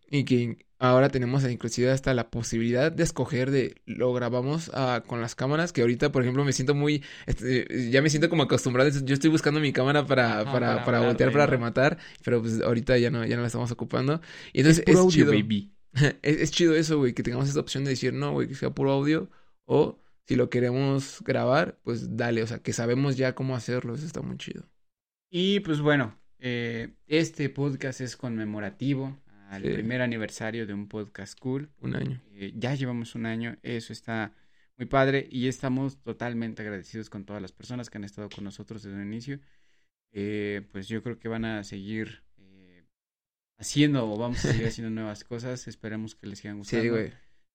y 0.10 0.24
que 0.26 0.66
ahora 0.80 1.10
tenemos 1.10 1.44
inclusive 1.46 1.92
hasta 1.92 2.14
la 2.14 2.30
posibilidad 2.30 2.92
de 2.92 3.04
escoger 3.04 3.52
de 3.52 3.82
lo 3.86 4.14
grabamos 4.14 4.72
ah, 4.74 5.04
con 5.08 5.22
las 5.22 5.36
cámaras, 5.36 5.74
que 5.74 5.82
ahorita 5.82 6.12
por 6.12 6.22
ejemplo 6.24 6.44
me 6.46 6.54
siento 6.54 6.76
muy, 6.76 7.04
este, 7.26 7.90
ya 7.92 8.02
me 8.02 8.10
siento 8.10 8.30
como 8.30 8.44
acostumbrado, 8.44 8.90
yo 8.90 9.14
estoy 9.14 9.30
buscando 9.30 9.60
mi 9.60 9.74
cámara 9.74 10.06
para, 10.06 10.46
Ajá, 10.46 10.52
para, 10.52 10.84
para 10.84 11.02
voltear, 11.02 11.32
para 11.32 11.46
rematar, 11.48 11.98
pero 12.24 12.42
pues 12.42 12.62
ahorita 12.62 12.98
ya 12.98 13.10
no, 13.12 13.26
ya 13.26 13.36
no 13.36 13.42
la 13.42 13.48
estamos 13.48 13.72
ocupando. 13.72 14.22
Y 14.54 14.62
Es 14.64 14.80
entonces 14.80 14.84
es 14.86 14.96
audio, 14.96 15.08
chido. 15.08 15.26
baby. 15.26 15.74
Es, 16.22 16.38
es 16.42 16.52
chido 16.52 16.76
eso, 16.76 16.98
güey, 17.00 17.14
que 17.14 17.24
tengamos 17.24 17.48
esta 17.48 17.60
opción 17.60 17.84
de 17.84 17.92
decir, 17.92 18.14
no, 18.14 18.32
güey, 18.34 18.48
que 18.48 18.56
sea 18.56 18.70
puro 18.72 18.92
audio, 18.92 19.30
o 19.66 20.00
si 20.28 20.36
lo 20.36 20.50
queremos 20.50 21.22
grabar, 21.24 21.80
pues 21.84 22.18
dale, 22.18 22.44
o 22.44 22.48
sea, 22.48 22.60
que 22.60 22.74
sabemos 22.74 23.18
ya 23.18 23.34
cómo 23.36 23.56
hacerlo, 23.56 23.96
eso 23.96 24.06
está 24.06 24.22
muy 24.22 24.38
chido. 24.38 24.64
Y 25.30 25.60
pues 25.62 25.82
bueno, 25.82 26.18
eh, 26.40 26.94
este 27.08 27.50
podcast 27.50 28.02
es 28.02 28.16
conmemorativo 28.18 29.18
al 29.50 29.64
Sí. 29.64 29.70
primer 29.70 30.02
aniversario 30.02 30.66
de 30.68 30.74
un 30.74 30.88
podcast 30.88 31.38
cool. 31.40 31.70
Un 31.82 31.96
año. 31.96 32.22
Eh, 32.34 32.54
ya 32.56 32.76
llevamos 32.76 33.16
un 33.16 33.26
año, 33.26 33.58
eso 33.64 33.94
está 33.94 34.34
muy 34.78 34.86
padre 34.86 35.28
y 35.32 35.48
estamos 35.48 35.98
totalmente 36.04 36.62
agradecidos 36.62 37.10
con 37.10 37.26
todas 37.26 37.42
las 37.42 37.52
personas 37.52 37.90
que 37.90 37.98
han 37.98 38.04
estado 38.04 38.30
con 38.30 38.44
nosotros 38.44 38.84
desde 38.84 38.98
el 39.02 39.08
inicio. 39.08 39.40
Eh, 40.12 40.62
pues 40.72 40.88
yo 40.88 41.02
creo 41.04 41.20
que 41.20 41.28
van 41.28 41.46
a 41.46 41.64
seguir 41.64 42.24
eh, 42.38 42.84
haciendo 43.58 44.10
o 44.12 44.18
vamos 44.18 44.44
a 44.46 44.52
seguir 44.52 44.68
haciendo 44.68 44.90
nuevas 44.92 45.24
cosas. 45.24 45.68
Esperemos 45.68 46.16
que 46.16 46.28
les 46.28 46.40
sigan 46.40 46.58
gustando. 46.60 46.84
Sí, 46.84 46.90
güey. 46.90 47.12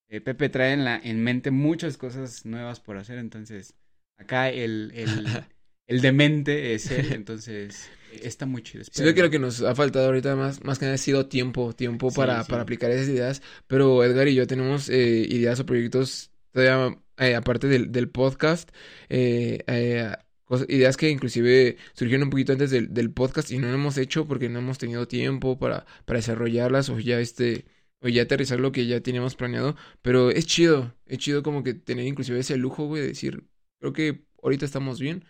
Eh, 0.08 0.20
Pepe 0.20 0.48
trae 0.48 0.72
en, 0.74 0.84
la, 0.84 0.98
en 0.98 1.22
mente 1.22 1.50
muchas 1.50 1.96
cosas 1.96 2.44
nuevas 2.44 2.80
por 2.80 2.98
hacer, 2.98 3.18
entonces 3.18 3.74
acá 4.18 4.50
el, 4.50 4.92
el, 4.94 5.08
el 5.86 6.00
demente 6.00 6.74
es 6.74 6.90
él, 6.90 7.12
entonces 7.12 7.92
eh, 8.10 8.20
está 8.24 8.46
muy 8.46 8.62
chido. 8.62 8.82
Que 8.94 9.12
espérenlo. 9.12 9.22
lo 9.22 9.30
que 9.30 9.38
nos 9.38 9.62
ha 9.62 9.74
faltado 9.74 10.06
ahorita 10.06 10.36
más, 10.36 10.62
más 10.64 10.78
que 10.78 10.84
nada 10.86 10.94
ha 10.96 10.98
sido 10.98 11.28
tiempo, 11.28 11.72
tiempo 11.74 12.10
Sí, 12.10 12.16
para, 12.16 12.42
sí. 12.42 12.50
para 12.50 12.62
aplicar 12.62 12.90
esas 12.90 13.08
ideas, 13.08 13.42
pero 13.66 14.04
Edgar 14.04 14.28
y 14.28 14.34
yo 14.34 14.46
tenemos 14.46 14.88
eh, 14.90 15.26
ideas 15.28 15.60
o 15.60 15.66
proyectos 15.66 16.30
todavía, 16.52 16.98
eh, 17.18 17.34
aparte 17.34 17.68
del, 17.68 17.90
del 17.92 18.10
podcast, 18.10 18.70
eh, 19.08 19.64
eh, 19.66 20.12
cosas- 20.44 20.66
ideas 20.68 20.96
que 20.96 21.08
inclusive 21.10 21.76
surgieron 21.94 22.24
un 22.24 22.30
poquito 22.30 22.52
antes 22.52 22.70
del, 22.70 22.92
del 22.92 23.12
podcast 23.12 23.50
y 23.50 23.58
no 23.58 23.68
lo 23.68 23.74
hemos 23.74 23.96
hecho 23.98 24.26
porque 24.26 24.48
no 24.48 24.58
hemos 24.58 24.78
tenido 24.78 25.08
tiempo 25.08 25.58
para, 25.58 25.86
para 26.04 26.18
desarrollarlas 26.18 26.88
o 26.90 26.98
ya 27.00 27.18
este, 27.20 27.64
o 28.00 28.08
ya 28.08 28.22
aterrizar 28.22 28.60
lo 28.60 28.72
que 28.72 28.86
ya 28.86 29.00
teníamos 29.00 29.36
planeado, 29.36 29.76
pero 30.02 30.30
es 30.30 30.46
chido, 30.46 30.94
es 31.06 31.18
chido 31.18 31.42
como 31.42 31.62
que 31.62 31.74
tener 31.74 32.06
inclusive 32.06 32.38
ese 32.40 32.56
lujo, 32.56 32.86
güey, 32.86 33.02
de 33.02 33.08
decir, 33.08 33.44
creo 33.80 33.92
que 33.94 34.24
ahorita 34.42 34.64
estamos 34.66 35.00
bien, 35.00 35.24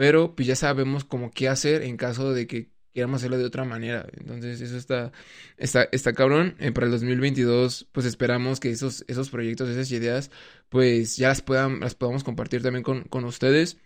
pero 0.00 0.34
pues 0.34 0.48
ya 0.48 0.56
sabemos 0.56 1.04
como 1.04 1.30
qué 1.30 1.48
hacer 1.48 1.82
en 1.82 1.96
caso 1.98 2.32
de 2.32 2.46
que 2.46 2.70
queramos 2.94 3.18
hacerlo 3.20 3.36
de 3.38 3.44
otra 3.44 3.64
manera. 3.64 4.06
Entonces, 4.16 4.60
eso 4.62 4.76
está, 4.78 5.12
está, 5.58 5.88
está 5.92 6.12
cabrón. 6.14 6.56
Eh, 6.58 6.72
para 6.72 6.86
el 6.86 6.92
2022, 6.92 7.88
pues 7.92 8.06
esperamos 8.06 8.60
que 8.60 8.70
esos, 8.70 9.04
esos 9.08 9.30
proyectos, 9.30 9.68
esas 9.68 9.90
ideas, 9.92 10.30
pues 10.70 11.16
ya 11.16 11.28
las 11.28 11.42
puedan, 11.42 11.80
las 11.80 11.94
podamos 11.94 12.24
compartir 12.24 12.62
también 12.62 12.82
con, 12.82 13.02
con 13.04 13.24
ustedes. 13.24 13.76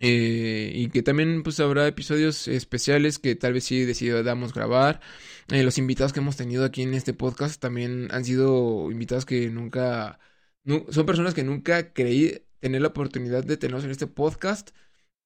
Eh, 0.00 0.72
y 0.74 0.88
que 0.90 1.02
también 1.02 1.42
pues 1.42 1.60
habrá 1.60 1.86
episodios 1.86 2.48
especiales 2.48 3.18
que 3.18 3.36
tal 3.36 3.54
vez 3.54 3.64
sí 3.64 3.84
decidamos 3.84 4.52
grabar. 4.52 5.00
Eh, 5.48 5.62
los 5.62 5.78
invitados 5.78 6.12
que 6.12 6.20
hemos 6.20 6.36
tenido 6.36 6.64
aquí 6.64 6.82
en 6.82 6.94
este 6.94 7.14
podcast 7.14 7.60
también 7.60 8.08
han 8.10 8.24
sido 8.24 8.90
invitados 8.90 9.24
que 9.24 9.48
nunca, 9.50 10.18
nu- 10.64 10.86
son 10.90 11.06
personas 11.06 11.32
que 11.34 11.44
nunca 11.44 11.92
creí 11.92 12.42
tener 12.60 12.82
la 12.82 12.88
oportunidad 12.88 13.44
de 13.44 13.56
tenerlos 13.56 13.84
en 13.84 13.90
este 13.92 14.06
podcast. 14.06 14.70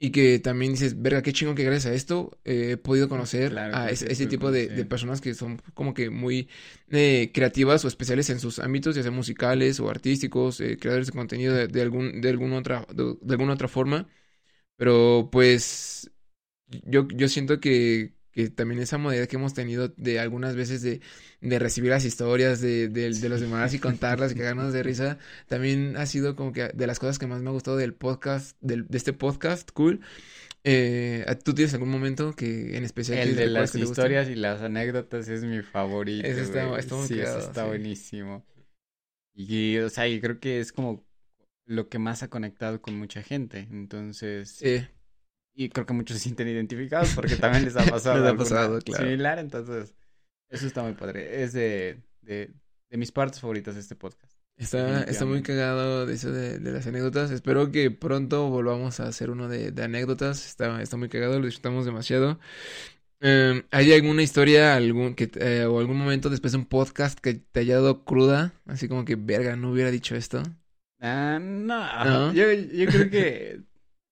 Y 0.01 0.11
que 0.11 0.39
también 0.39 0.73
dices, 0.73 1.03
verga, 1.03 1.23
qué 1.23 1.33
chingón 1.33 1.57
que 1.57 1.65
gracias 1.65 1.93
a 1.93 1.95
esto 1.97 2.39
eh, 2.45 2.73
he 2.73 2.77
podido 2.77 3.09
conocer 3.09 3.51
Claro 3.51 3.77
a 3.77 3.91
ese, 3.91 4.27
tipo 4.29 4.53
de, 4.53 4.69
de 4.69 4.85
personas 4.85 5.21
que 5.21 5.35
son 5.35 5.61
como 5.75 5.93
que 5.93 6.09
muy 6.09 6.49
eh, 6.91 7.33
creativas 7.35 7.85
o 7.85 7.89
especiales 7.89 8.31
en 8.31 8.39
sus 8.39 8.61
ámbitos, 8.61 8.95
ya 8.95 9.03
sea 9.03 9.11
musicales 9.11 9.81
o 9.81 9.91
artísticos, 9.91 10.61
eh, 10.61 10.77
creadores 10.79 11.09
de 11.09 11.13
contenido 11.13 11.53
de, 11.53 11.67
de 11.67 11.83
algún, 11.83 12.21
de 12.21 12.29
alguna 12.29 12.59
otra, 12.59 12.87
de, 12.95 13.17
de 13.21 13.35
alguna 13.35 13.55
otra 13.55 13.67
forma. 13.67 14.07
Pero 14.77 15.29
pues 15.33 16.11
yo, 16.85 17.09
yo 17.09 17.29
siento 17.29 17.61
que, 17.61 18.15
que 18.39 18.51
también 18.51 18.81
esa 18.81 18.99
modalidad 18.99 19.27
que 19.27 19.35
hemos 19.35 19.53
tenido 19.53 19.89
de 19.97 20.21
algunas 20.21 20.55
veces 20.55 20.81
de, 20.81 21.01
de 21.41 21.59
recibir 21.59 21.91
las 21.91 22.05
historias 22.05 22.61
de, 22.61 22.87
de, 22.89 23.11
de 23.13 23.29
los 23.29 23.41
demás 23.41 23.75
y 23.75 23.81
contarlas 23.81 24.31
y 24.31 24.37
cagarnos 24.37 24.73
de 24.73 24.85
risa, 24.85 25.19
también 25.49 25.97
ha 25.97 26.07
sido 26.07 26.37
como 26.37 26.53
que 26.53 26.69
de 26.69 26.87
las 26.87 27.01
cosas 27.01 27.19
que 27.19 27.27
más 27.27 27.43
me 27.43 27.49
ha 27.49 27.53
gustado 27.53 27.77
del 27.77 27.95
podcast, 27.95 28.57
del, 28.61 28.87
de 28.87 28.97
este 28.97 29.13
podcast, 29.13 29.73
cool. 29.73 29.99
Eh, 30.63 31.27
¿tú 31.45 31.53
tienes 31.53 31.75
algún 31.75 31.89
momento 31.89 32.33
que 32.35 32.77
en 32.77 32.85
especial 32.85 33.19
El 33.19 33.35
de 33.35 33.49
las 33.49 33.75
historias 33.75 34.29
y 34.29 34.37
las 34.37 34.63
anécdotas 34.63 35.27
es 35.29 35.43
mi 35.43 35.63
favorito. 35.63 36.25
Ese 36.25 36.43
está- 36.43 36.65
güey. 36.67 36.79
está 36.79 36.95
muy 36.95 37.09
sí, 37.09 37.17
cagado, 37.17 37.39
está 37.41 37.63
sí. 37.63 37.69
buenísimo. 37.69 38.47
Y, 39.35 39.79
o 39.79 39.89
sea, 39.89 40.07
y 40.07 40.21
creo 40.21 40.39
que 40.39 40.61
es 40.61 40.71
como 40.73 41.05
lo 41.67 41.89
que 41.89 41.99
más 41.99 42.23
ha 42.23 42.29
conectado 42.29 42.81
con 42.81 42.97
mucha 42.97 43.21
gente. 43.23 43.67
Entonces, 43.71 44.51
Sí. 44.51 44.87
Y 45.61 45.71
creo 45.71 45.85
que 45.85 45.93
muchos 45.93 46.17
se 46.17 46.23
sienten 46.23 46.47
identificados 46.47 47.15
porque 47.17 47.35
también 47.35 47.65
les 47.65 47.77
ha 47.77 47.85
pasado, 47.91 48.23
Les 48.23 48.33
ha 48.33 48.37
pasado, 48.37 48.79
claro. 48.79 49.05
similar. 49.05 49.41
Entonces, 49.41 49.93
eso 50.49 50.69
está 50.69 50.85
muy 50.85 50.93
padre. 50.93 51.43
Es 51.43 51.53
de, 51.53 51.99
de, 52.23 52.53
de 52.89 52.97
mis 52.97 53.11
partes 53.11 53.41
favoritas 53.41 53.75
de 53.75 53.81
este 53.81 53.97
podcast. 53.97 54.33
Está, 54.57 55.03
está 55.03 55.25
muy 55.25 55.43
cagado 55.43 56.07
de 56.07 56.15
eso 56.15 56.31
de, 56.31 56.61
de 56.61 56.71
las 56.71 56.87
anécdotas. 56.87 57.33
Espero 57.33 57.73
que 57.73 57.91
pronto 57.91 58.49
volvamos 58.51 59.01
a 59.01 59.09
hacer 59.09 59.31
uno 59.31 59.49
de, 59.49 59.73
de 59.73 59.83
anécdotas. 59.83 60.47
Está, 60.47 60.81
está 60.81 60.97
muy 60.97 61.09
cagado, 61.09 61.41
lo 61.41 61.47
disfrutamos 61.47 61.85
demasiado. 61.85 62.39
Eh, 63.21 63.65
¿hay 63.73 63.93
alguna 63.93 64.23
historia 64.23 64.77
algún 64.77 65.17
que, 65.17 65.29
eh, 65.41 65.65
o 65.65 65.81
algún 65.81 65.97
momento 65.97 66.31
después 66.31 66.53
de 66.53 66.59
un 66.59 66.67
podcast 66.67 67.19
que 67.19 67.35
te 67.35 67.59
haya 67.59 67.75
dado 67.75 68.05
cruda? 68.05 68.53
Así 68.67 68.87
como 68.87 69.05
que, 69.05 69.17
verga, 69.17 69.57
no 69.57 69.73
hubiera 69.73 69.91
dicho 69.91 70.15
esto. 70.15 70.41
Ah, 71.01 71.41
no, 71.41 72.05
¿No? 72.05 72.33
Yo, 72.33 72.53
yo 72.53 72.87
creo 72.87 73.11
que 73.11 73.63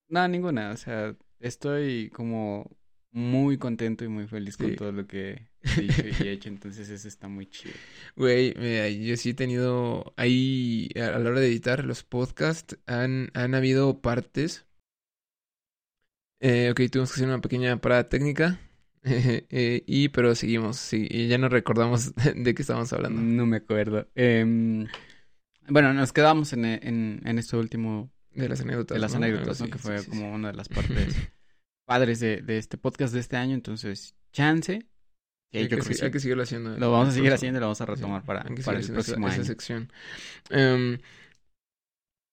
no, 0.09 0.27
ninguna, 0.29 0.71
o 0.71 0.77
sea, 0.77 1.15
estoy 1.47 2.11
como 2.11 2.71
muy 3.13 3.57
contento 3.59 4.05
y 4.05 4.09
muy 4.09 4.27
feliz 4.27 4.57
con 4.57 4.75
todo 4.77 4.93
lo 4.93 5.07
que 5.07 5.49
he 5.63 5.81
dicho 5.81 6.07
y 6.07 6.29
he 6.29 6.33
hecho, 6.33 6.49
entonces 6.49 6.89
eso 6.91 7.09
está 7.09 7.29
muy 7.29 7.47
chido. 7.47 7.75
Güey, 8.15 8.55
mira, 8.59 8.89
yo 8.91 9.17
sí 9.17 9.31
he 9.31 9.35
tenido 9.35 10.13
ahí, 10.17 10.91
a 10.97 11.19
la 11.19 11.31
hora 11.31 11.41
de 11.41 11.47
editar 11.49 11.85
los 11.85 12.03
podcasts, 12.03 12.79
han, 12.87 13.31
han 13.35 13.55
habido 13.55 14.01
partes. 14.01 14.67
Eh, 16.41 16.69
ok, 16.71 16.81
tuvimos 16.91 17.11
que 17.11 17.15
hacer 17.15 17.29
una 17.29 17.41
pequeña 17.41 17.81
parada 17.81 18.09
técnica. 18.09 18.61
eh, 19.03 19.83
y 19.87 20.09
pero 20.09 20.35
seguimos, 20.35 20.77
sí, 20.77 21.07
y 21.09 21.29
ya 21.29 21.39
no 21.39 21.49
recordamos 21.49 22.15
de 22.37 22.55
qué 22.55 22.63
estábamos 22.63 22.93
hablando. 22.93 23.21
No 23.23 23.47
me 23.47 23.59
acuerdo. 23.59 24.09
Em, 24.15 24.87
bueno, 25.69 25.95
nos 25.95 26.13
quedamos 26.13 26.53
en, 26.53 26.65
en, 26.65 27.23
en 27.25 27.39
esto 27.39 27.59
último 27.59 28.11
De 28.33 28.49
las 28.49 28.61
anécdotas. 28.61 28.95
de 28.97 29.01
las 29.01 29.15
anécdotas, 29.15 29.63
Que 29.63 29.79
fue 29.79 29.99
sí. 30.01 30.11
como 30.11 30.33
una 30.33 30.49
de 30.51 30.57
las 30.57 30.69
partes 30.69 31.15
padres 31.87 32.21
de, 32.21 32.43
de 32.43 32.59
este 32.59 32.79
podcast 32.79 33.15
de 33.15 33.21
este 33.21 33.37
año, 33.39 33.55
entonces, 33.55 34.17
chance. 34.33 34.87
Sí, 35.53 35.59
Hay 35.59 35.69
que, 35.69 35.81
sí. 35.83 35.95
hay 36.03 36.11
que 36.11 36.21
seguirlo 36.21 36.43
haciendo. 36.43 36.79
Lo 36.79 36.91
vamos 36.93 37.09
a 37.11 37.13
seguir 37.13 37.33
haciendo 37.33 37.59
y 37.59 37.61
lo 37.61 37.67
vamos 37.67 37.81
a 37.81 37.87
Sí, 37.93 37.95
retomar 37.95 38.25
para, 38.25 38.45
para 38.65 38.81
el 38.81 38.91
próximo 38.91 39.29
esa, 39.29 39.31
año. 39.31 39.43
esa 39.43 39.45
sección. 39.45 39.93
Em, 40.51 40.99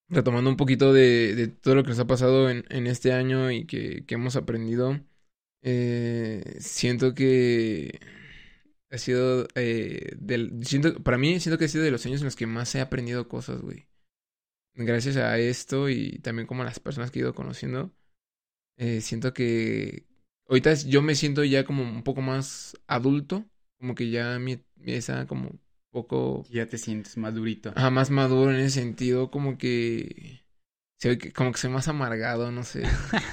retomando 0.09 0.49
un 0.49 0.57
poquito 0.57 0.93
de, 0.93 1.35
de 1.35 1.47
todo 1.47 1.75
lo 1.75 1.83
que 1.83 1.89
nos 1.89 1.99
ha 1.99 2.07
pasado 2.07 2.49
en, 2.49 2.65
en 2.69 2.87
este 2.87 3.13
año 3.13 3.51
y 3.51 3.65
que, 3.65 4.05
que 4.05 4.15
hemos 4.15 4.35
aprendido, 4.35 4.99
eh, 5.63 6.57
siento 6.59 7.13
que 7.15 7.99
ha 8.91 8.97
sido 8.97 9.47
eh, 9.55 10.15
del, 10.17 10.65
siento, 10.65 11.01
para 11.03 11.17
mí 11.17 11.39
siento 11.39 11.57
que 11.59 11.65
ha 11.65 11.67
sido 11.67 11.83
de 11.83 11.91
los 11.91 12.05
años 12.05 12.21
en 12.21 12.25
los 12.25 12.35
que 12.35 12.47
más 12.47 12.73
he 12.75 12.81
aprendido 12.81 13.27
cosas, 13.27 13.61
güey. 13.61 13.87
Gracias 14.75 15.17
a 15.17 15.37
esto 15.39 15.89
y 15.89 16.19
también 16.19 16.47
como 16.47 16.63
a 16.63 16.65
las 16.65 16.79
personas 16.79 17.11
que 17.11 17.19
he 17.19 17.23
ido 17.23 17.35
conociendo, 17.35 17.93
eh, 18.77 19.01
siento 19.01 19.33
que 19.33 20.05
ahorita 20.47 20.73
yo 20.75 21.01
me 21.01 21.15
siento 21.15 21.43
ya 21.43 21.63
como 21.65 21.83
un 21.83 22.03
poco 22.03 22.21
más 22.21 22.77
adulto, 22.87 23.45
como 23.79 23.95
que 23.95 24.09
ya 24.09 24.39
mi, 24.39 24.63
esa 24.83 25.27
como 25.27 25.49
un 25.49 25.61
poco 25.91 26.43
Ya 26.49 26.67
te 26.67 26.77
sientes 26.77 27.17
madurito. 27.17 27.69
ajá, 27.75 27.89
más 27.89 28.09
maduro 28.09 28.51
en 28.51 28.59
ese 28.59 28.81
sentido, 28.81 29.29
como 29.31 29.57
que 29.57 30.41
como 31.35 31.51
que 31.51 31.57
soy 31.57 31.69
más 31.69 31.87
amargado, 31.87 32.51
no 32.51 32.63
sé, 32.63 32.83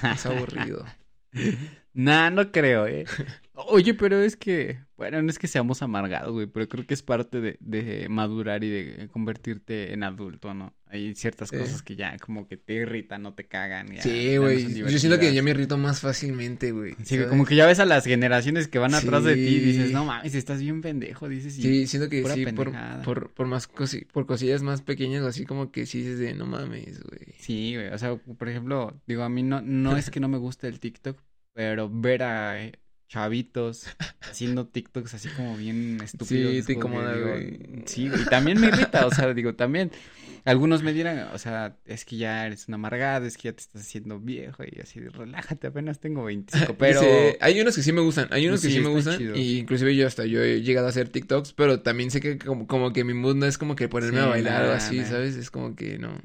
más 0.03 0.27
aburrido. 0.27 0.85
Nah, 1.93 2.31
no 2.31 2.51
creo, 2.53 2.87
eh. 2.87 3.05
Oye, 3.55 3.95
pero 3.95 4.21
es 4.23 4.37
que, 4.37 4.81
Bueno, 4.97 5.23
no 5.23 5.31
es 5.31 5.39
que 5.39 5.47
seamos 5.49 5.83
amargados, 5.83 6.33
güey, 6.33 6.47
pero 6.47 6.69
creo 6.69 6.87
que 6.87 6.95
es 6.95 7.03
parte 7.03 7.41
de, 7.41 7.57
de 7.61 8.09
madurar 8.09 8.65
y 8.65 8.71
de 8.71 9.09
convertirte 9.09 9.93
en 9.93 10.03
adulto, 10.05 10.55
¿no? 10.55 10.75
Hay 10.93 11.15
ciertas 11.15 11.53
Eh. 11.53 11.59
cosas 11.59 11.83
que 11.83 11.95
ya 11.95 12.17
como 12.19 12.49
que 12.49 12.57
te 12.57 12.75
irritan, 12.75 13.23
no 13.23 13.33
te 13.35 13.45
cagan. 13.47 13.87
ya- 13.95 14.03
Sí, 14.03 14.33
no 14.35 14.43
güey. 14.43 14.75
Yo 14.75 14.99
siento 14.99 15.19
que 15.21 15.33
ya 15.33 15.43
me 15.43 15.51
irrito 15.51 15.79
más 15.79 16.01
fácilmente, 16.01 16.73
güey. 16.73 16.97
Sí, 17.05 17.17
como 17.29 17.45
que 17.45 17.55
ya 17.55 17.65
ves 17.67 17.79
a 17.79 17.85
las 17.87 18.05
generaciones 18.05 18.67
que 18.69 18.79
van 18.81 18.95
atrás 18.95 19.23
de 19.25 19.35
ti 19.35 19.41
y 19.41 19.59
dices, 19.61 19.93
no 19.93 20.05
mames, 20.05 20.35
estás 20.35 20.61
bien 20.61 20.83
pendejo, 20.83 21.29
dices. 21.29 21.57
y- 21.59 21.63
Sí, 21.63 21.87
siento 21.87 22.09
que 22.09 22.25
sí, 22.29 22.45
por, 22.47 22.73
por, 23.05 23.31
por 23.33 23.47
más 23.47 23.69
cosi- 23.71 24.07
por 24.07 24.27
cosillas 24.27 24.63
más 24.63 24.83
pequeñas, 24.83 25.23
así 25.25 25.45
como 25.45 25.71
que 25.71 25.87
sí 25.87 25.99
dices 25.99 26.19
de 26.19 26.35
no 26.35 26.47
mames, 26.47 27.01
güey. 27.03 27.35
Sí, 27.39 27.75
güey, 27.77 27.89
o 27.89 27.99
sea, 27.99 28.17
por 28.17 28.49
ejemplo, 28.49 29.01
digo, 29.07 29.23
a 29.23 29.29
mí 29.29 29.43
no, 29.43 29.61
no 29.63 29.97
es 29.97 30.11
que 30.11 30.21
no 30.21 30.29
me 30.29 30.39
guste 30.39 30.67
el 30.69 30.81
TikTok, 30.81 31.17
pero 31.55 31.89
ver 31.89 32.23
a 32.23 32.65
eh, 32.65 32.73
chavitos 33.11 33.87
haciendo 34.31 34.69
TikToks 34.69 35.15
así 35.15 35.29
como 35.31 35.57
bien 35.57 35.99
estúpidos. 36.03 36.53
Sí, 36.55 36.63
te 36.63 36.73
incomoda, 36.75 37.17
güey. 37.19 37.59
Sí, 37.87 38.07
y 38.07 38.25
también 38.31 38.61
me 38.61 38.69
irrita, 38.69 39.05
o 39.05 39.11
sea, 39.11 39.35
digo, 39.35 39.57
también, 39.57 39.91
algunos 40.45 40.85
me 40.85 40.93
dirán, 40.93 41.29
o 41.35 41.39
sea, 41.39 41.77
es 41.87 42.05
que 42.05 42.17
ya 42.17 42.47
eres 42.47 42.69
un 42.69 42.75
amargado, 42.75 43.27
es 43.27 43.37
que 43.37 43.49
ya 43.49 43.53
te 43.53 43.63
estás 43.63 43.83
haciendo 43.83 44.21
viejo 44.21 44.63
y 44.63 44.81
así, 44.81 45.01
relájate, 45.01 45.67
apenas 45.67 45.99
tengo 45.99 46.23
25, 46.25 46.77
pero... 46.79 47.01
Dice, 47.01 47.37
hay 47.41 47.61
unos 47.61 47.75
que 47.75 47.83
sí 47.83 47.93
me 47.93 48.01
gustan, 48.01 48.29
hay 48.31 48.47
unos 48.47 48.63
que 48.63 48.71
Sí, 48.71 48.79
me 48.79 48.89
gustan, 48.89 49.19
chido. 49.19 49.35
y 49.37 49.59
inclusive 49.59 49.97
yo 49.97 50.07
hasta 50.07 50.25
yo 50.25 50.41
he 50.43 50.63
llegado 50.63 50.87
a 50.87 50.91
hacer 50.91 51.09
TikToks, 51.09 51.53
pero 51.55 51.81
también 51.83 52.13
sé 52.13 52.21
que 52.21 52.39
como, 52.39 52.69
como 52.69 52.93
que 52.93 53.03
mi 53.03 53.13
mood 53.15 53.35
no 53.35 53.47
es 53.47 53.59
como 53.59 53.75
que 53.75 53.89
ponerme 53.89 54.19
Sí, 54.19 54.25
a 54.25 54.29
bailar 54.29 54.67
o 54.67 54.73
así. 54.73 55.05
¿sabes? 55.05 55.35
Es 55.35 55.51
como 55.51 55.75
que 55.75 55.99
no. 55.99 56.17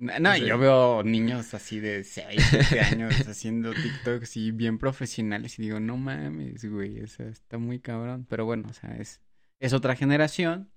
No, 0.00 0.34
yo 0.36 0.58
veo 0.58 1.02
niños 1.02 1.52
así 1.52 1.78
de 1.78 2.04
6, 2.04 2.42
7 2.50 2.80
años 2.80 3.14
haciendo 3.28 3.72
TikToks 3.74 4.36
y 4.38 4.50
bien 4.50 4.78
profesionales 4.78 5.58
y 5.58 5.62
digo, 5.62 5.78
no 5.78 5.98
mames, 5.98 6.64
güey, 6.64 7.02
o 7.02 7.06
sea, 7.06 7.26
está 7.28 7.58
muy 7.58 7.80
cabrón. 7.80 8.26
Pero 8.28 8.46
bueno, 8.46 8.68
o 8.70 8.72
sea, 8.72 8.96
es, 8.96 9.20
es 9.58 9.74
otra 9.74 9.94
generación 9.96 10.70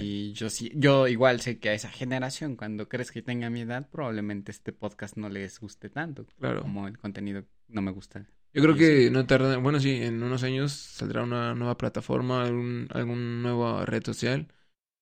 y 0.00 0.32
yo 0.32 0.48
sí, 0.48 0.72
yo 0.74 1.08
igual 1.08 1.42
sé 1.42 1.58
que 1.58 1.68
a 1.68 1.74
esa 1.74 1.90
generación, 1.90 2.56
cuando 2.56 2.88
crees 2.88 3.12
que 3.12 3.20
tenga 3.20 3.50
mi 3.50 3.60
edad, 3.60 3.86
probablemente 3.90 4.50
este 4.50 4.72
podcast 4.72 5.18
no 5.18 5.28
les 5.28 5.60
guste 5.60 5.90
tanto 5.90 6.24
Claro. 6.38 6.62
como 6.62 6.88
el 6.88 6.96
contenido 6.96 7.44
no 7.68 7.82
me 7.82 7.90
gusta. 7.90 8.26
Yo 8.54 8.62
creo 8.62 8.74
que 8.76 9.10
no 9.10 9.26
tarda, 9.26 9.58
bueno, 9.58 9.78
sí, 9.78 9.90
en 10.02 10.22
unos 10.22 10.42
años 10.42 10.72
saldrá 10.72 11.22
una 11.22 11.54
nueva 11.54 11.76
plataforma, 11.76 12.44
algún, 12.44 12.88
algún 12.92 13.42
nueva 13.42 13.84
red 13.84 14.02
social 14.04 14.48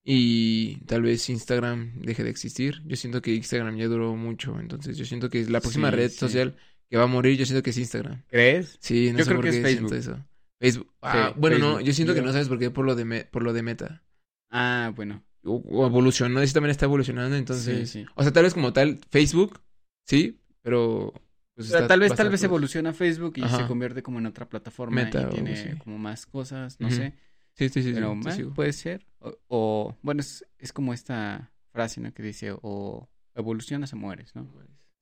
y 0.08 0.76
tal 0.86 1.02
vez 1.02 1.28
Instagram 1.28 2.00
deje 2.00 2.22
de 2.24 2.30
existir. 2.30 2.80
Yo 2.86 2.96
siento 2.96 3.20
que 3.22 3.34
Instagram 3.34 3.76
ya 3.76 3.88
duró 3.88 4.14
mucho, 4.16 4.58
entonces 4.60 4.96
yo 4.96 5.04
siento 5.04 5.28
que 5.30 5.44
la 5.46 5.60
próxima 5.60 5.90
Sí, 5.90 5.96
red 5.96 6.10
sí. 6.10 6.16
social 6.18 6.56
que 6.88 6.96
va 6.96 7.04
a 7.04 7.06
morir, 7.08 7.36
yo 7.36 7.44
siento 7.44 7.62
que 7.64 7.70
es 7.70 7.78
Instagram. 7.78 8.22
¿Crees? 8.28 8.78
Sí, 8.80 9.10
no 9.12 9.18
Yo 9.18 9.24
sé 9.24 9.30
creo 9.30 9.38
por 9.38 9.44
que 9.44 9.50
es 9.50 9.56
qué 9.56 9.66
siento 9.66 9.88
Facebook. 9.88 9.98
eso. 9.98 10.24
Facebook. 10.60 10.94
Ah, 11.02 11.34
bueno, 11.36 11.58
no, 11.58 11.80
yo 11.80 11.92
siento 11.92 12.14
que 12.14 12.22
no 12.22 12.32
sabes 12.32 12.48
por 12.48 12.58
qué, 12.58 12.70
por 12.70 12.84
lo 12.84 12.94
de, 12.94 13.04
me- 13.04 13.24
por 13.24 13.42
lo 13.42 13.52
de 13.52 13.62
Meta. 13.62 14.04
Ah, 14.50 14.92
bueno. 14.94 15.24
O, 15.44 15.56
o 15.56 15.86
evolucionó, 15.86 16.40
ese 16.40 16.54
también 16.54 16.70
está 16.70 16.86
evolucionando, 16.86 17.36
entonces... 17.36 17.90
Sí, 17.90 18.00
sí. 18.04 18.06
O 18.14 18.22
sea, 18.22 18.32
tal 18.32 18.44
vez 18.44 18.54
como 18.54 18.72
tal, 18.72 19.00
Facebook, 19.10 19.60
sí, 20.04 20.40
pero... 20.62 21.12
pues, 21.54 21.68
O 21.68 21.70
sea, 21.70 21.86
tal 21.86 22.00
vez, 22.00 22.14
tal 22.14 22.30
vez 22.30 22.42
evoluciona 22.42 22.92
Facebook 22.92 23.34
y 23.36 23.48
se 23.48 23.66
convierte 23.66 24.02
como 24.02 24.18
en 24.18 24.26
otra 24.26 24.48
plataforma 24.48 25.02
Meta 25.04 25.28
y 25.30 25.34
tiene 25.34 25.78
como 25.78 25.98
más 25.98 26.26
cosas, 26.26 26.78
no 26.80 26.90
sé. 26.90 27.14
Sí, 27.56 27.68
sí, 27.70 27.92
Pero 27.94 28.14
puede 28.54 28.72
ser. 28.72 29.06
O, 29.18 29.38
o, 29.48 29.96
bueno, 30.02 30.20
es, 30.20 30.44
es 30.58 30.72
como 30.72 30.92
esta 30.92 31.52
frase, 31.72 32.00
¿no? 32.00 32.12
Que 32.12 32.22
dice, 32.22 32.54
o 32.60 33.08
evolucionas 33.34 33.92
o 33.92 33.96
mueres, 33.96 34.34
¿no? 34.34 34.50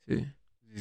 Sí. 0.07 0.25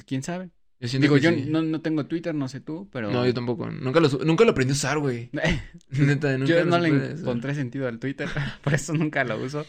¿Quién 0.05 0.23
sabe? 0.23 0.51
Yo 0.79 0.99
Digo, 0.99 1.17
yo 1.17 1.29
sí. 1.31 1.45
no, 1.47 1.61
no 1.61 1.81
tengo 1.81 2.05
Twitter, 2.07 2.35
no 2.35 2.49
sé 2.49 2.59
tú, 2.59 2.89
pero... 2.91 3.09
No, 3.09 3.25
yo 3.25 3.33
tampoco. 3.33 3.71
Nunca 3.71 4.01
lo, 4.01 4.09
nunca 4.25 4.43
lo 4.43 4.51
aprendí 4.51 4.73
a 4.73 4.75
usar, 4.75 4.99
güey. 4.99 5.29
Neta, 5.91 6.37
nunca 6.37 6.53
yo 6.53 6.65
no 6.65 6.77
le 6.77 6.91
usar. 6.91 7.19
encontré 7.19 7.55
sentido 7.55 7.87
al 7.87 7.99
Twitter, 7.99 8.27
por 8.63 8.73
eso 8.73 8.93
nunca 8.93 9.23
lo 9.23 9.41
uso. 9.41 9.65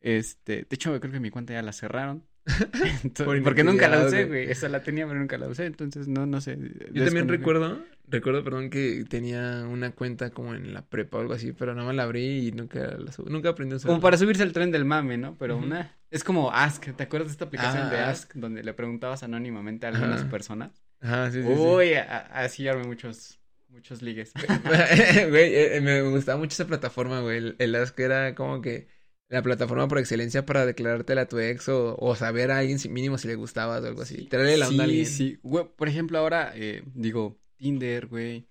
Este, 0.00 0.66
de 0.68 0.68
hecho, 0.70 0.98
creo 0.98 1.12
que 1.12 1.20
mi 1.20 1.30
cuenta 1.30 1.52
ya 1.52 1.62
la 1.62 1.72
cerraron. 1.72 2.24
Entonces, 3.04 3.42
porque 3.42 3.64
nunca 3.64 3.88
la 3.88 4.04
usé, 4.04 4.24
güey. 4.26 4.50
Esa 4.50 4.68
la 4.68 4.82
tenía, 4.82 5.06
pero 5.06 5.18
nunca 5.18 5.38
la 5.38 5.48
usé. 5.48 5.66
Entonces, 5.66 6.08
no, 6.08 6.26
no 6.26 6.40
sé. 6.40 6.58
Yo 6.92 7.04
también 7.04 7.28
recuerdo, 7.28 7.82
recuerdo, 8.06 8.44
perdón, 8.44 8.70
que 8.70 9.04
tenía 9.08 9.66
una 9.66 9.92
cuenta 9.92 10.30
como 10.30 10.54
en 10.54 10.74
la 10.74 10.82
prepa 10.82 11.18
o 11.18 11.20
algo 11.20 11.32
así, 11.34 11.52
pero 11.52 11.74
nada 11.74 11.86
más 11.86 11.96
la 11.96 12.02
abrí 12.04 12.48
y 12.48 12.52
nunca 12.52 12.96
la 12.98 13.12
sub- 13.12 13.30
nunca 13.30 13.50
aprendí 13.50 13.74
a 13.74 13.76
usar. 13.76 13.88
Como 13.88 14.00
para 14.00 14.16
subirse 14.16 14.42
al 14.42 14.52
tren 14.52 14.70
del 14.70 14.84
mame, 14.84 15.16
¿no? 15.16 15.36
Pero 15.38 15.56
una... 15.56 15.96
Es 16.10 16.22
como 16.22 16.50
Ask. 16.52 16.94
¿Te 16.94 17.02
acuerdas 17.02 17.28
de 17.28 17.32
esta 17.32 17.46
aplicación 17.46 17.84
Ah, 17.84 17.90
de 17.90 18.00
Ask. 18.00 18.30
Ask? 18.30 18.34
Donde 18.36 18.62
le 18.62 18.74
preguntabas 18.74 19.22
anónimamente 19.22 19.86
a 19.86 19.88
algunas 19.90 20.20
Ajá. 20.20 20.30
personas. 20.30 20.82
Ajá, 21.00 21.30
sí, 21.30 21.42
sí. 21.42 21.48
Uy, 21.48 21.94
así 21.94 22.68
armé 22.68 22.84
muchos, 22.84 23.40
muchos 23.68 24.00
ligues. 24.02 24.32
Güey, 25.30 25.54
eh, 25.54 25.80
me 25.82 26.02
gustaba 26.02 26.38
mucho 26.38 26.52
esa 26.54 26.66
plataforma, 26.66 27.20
güey. 27.20 27.38
El, 27.38 27.56
el 27.58 27.74
Ask 27.74 27.98
era 28.00 28.34
como 28.34 28.60
que 28.60 28.86
la 29.28 29.42
plataforma 29.42 29.88
por 29.88 29.98
excelencia 29.98 30.44
para 30.46 30.66
declarártela 30.66 31.22
a 31.22 31.28
tu 31.28 31.38
ex 31.38 31.68
o, 31.68 31.96
o 31.98 32.14
saber 32.14 32.50
a 32.50 32.58
alguien 32.58 32.78
si 32.78 32.88
mínimo 32.88 33.18
si 33.18 33.26
le 33.28 33.34
gustabas 33.34 33.82
o 33.82 33.86
algo 33.86 34.02
así. 34.02 34.26
Traerle 34.26 34.56
la 34.58 34.68
onda 34.68 34.84
a 34.84 34.86
sí, 34.86 34.90
alguien. 34.90 35.06
sí. 35.06 35.38
Güey, 35.42 35.66
por 35.76 35.88
ejemplo, 35.88 36.18
ahora, 36.18 36.52
eh, 36.54 36.82
digo, 36.94 37.40
Tinder, 37.56 38.06
güey. 38.06 38.46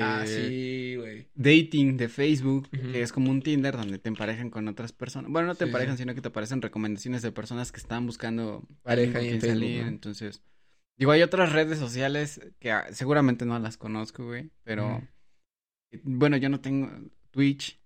Ah, 0.00 0.24
Eh, 0.26 0.26
sí, 0.26 0.96
güey. 0.96 1.28
Dating 1.34 1.96
de 1.96 2.08
Facebook, 2.08 2.68
que 2.70 3.00
es 3.00 3.12
como 3.12 3.30
un 3.30 3.42
Tinder 3.42 3.76
donde 3.76 3.98
te 3.98 4.08
emparejan 4.08 4.50
con 4.50 4.68
otras 4.68 4.92
personas. 4.92 5.30
Bueno, 5.30 5.46
no 5.48 5.54
te 5.54 5.64
Sí, 5.64 5.68
emparejan, 5.68 5.96
sí. 5.96 6.02
sino 6.02 6.14
que 6.14 6.20
te 6.20 6.28
aparecen 6.28 6.60
recomendaciones 6.60 7.22
de 7.22 7.32
personas 7.32 7.72
que 7.72 7.78
están 7.80 8.04
buscando 8.06 8.66
Pareja 8.82 9.18
ahí 9.20 9.28
en 9.28 9.38
quien 9.38 9.40
Facebook, 9.40 9.60
salir. 9.60 9.82
¿no? 9.82 9.88
Entonces, 9.88 10.42
digo, 10.98 11.12
hay 11.12 11.22
otras 11.22 11.52
redes 11.52 11.78
sociales 11.78 12.40
que 12.58 12.72
ah, 12.72 12.86
seguramente 12.92 13.46
no 13.46 13.58
las 13.58 13.76
conozco, 13.78 14.26
güey, 14.26 14.50
pero 14.64 15.08
eh, 15.92 16.00
bueno, 16.02 16.36
yo 16.36 16.48
no 16.48 16.60
tengo 16.60 16.90
Twitch. 17.30 17.77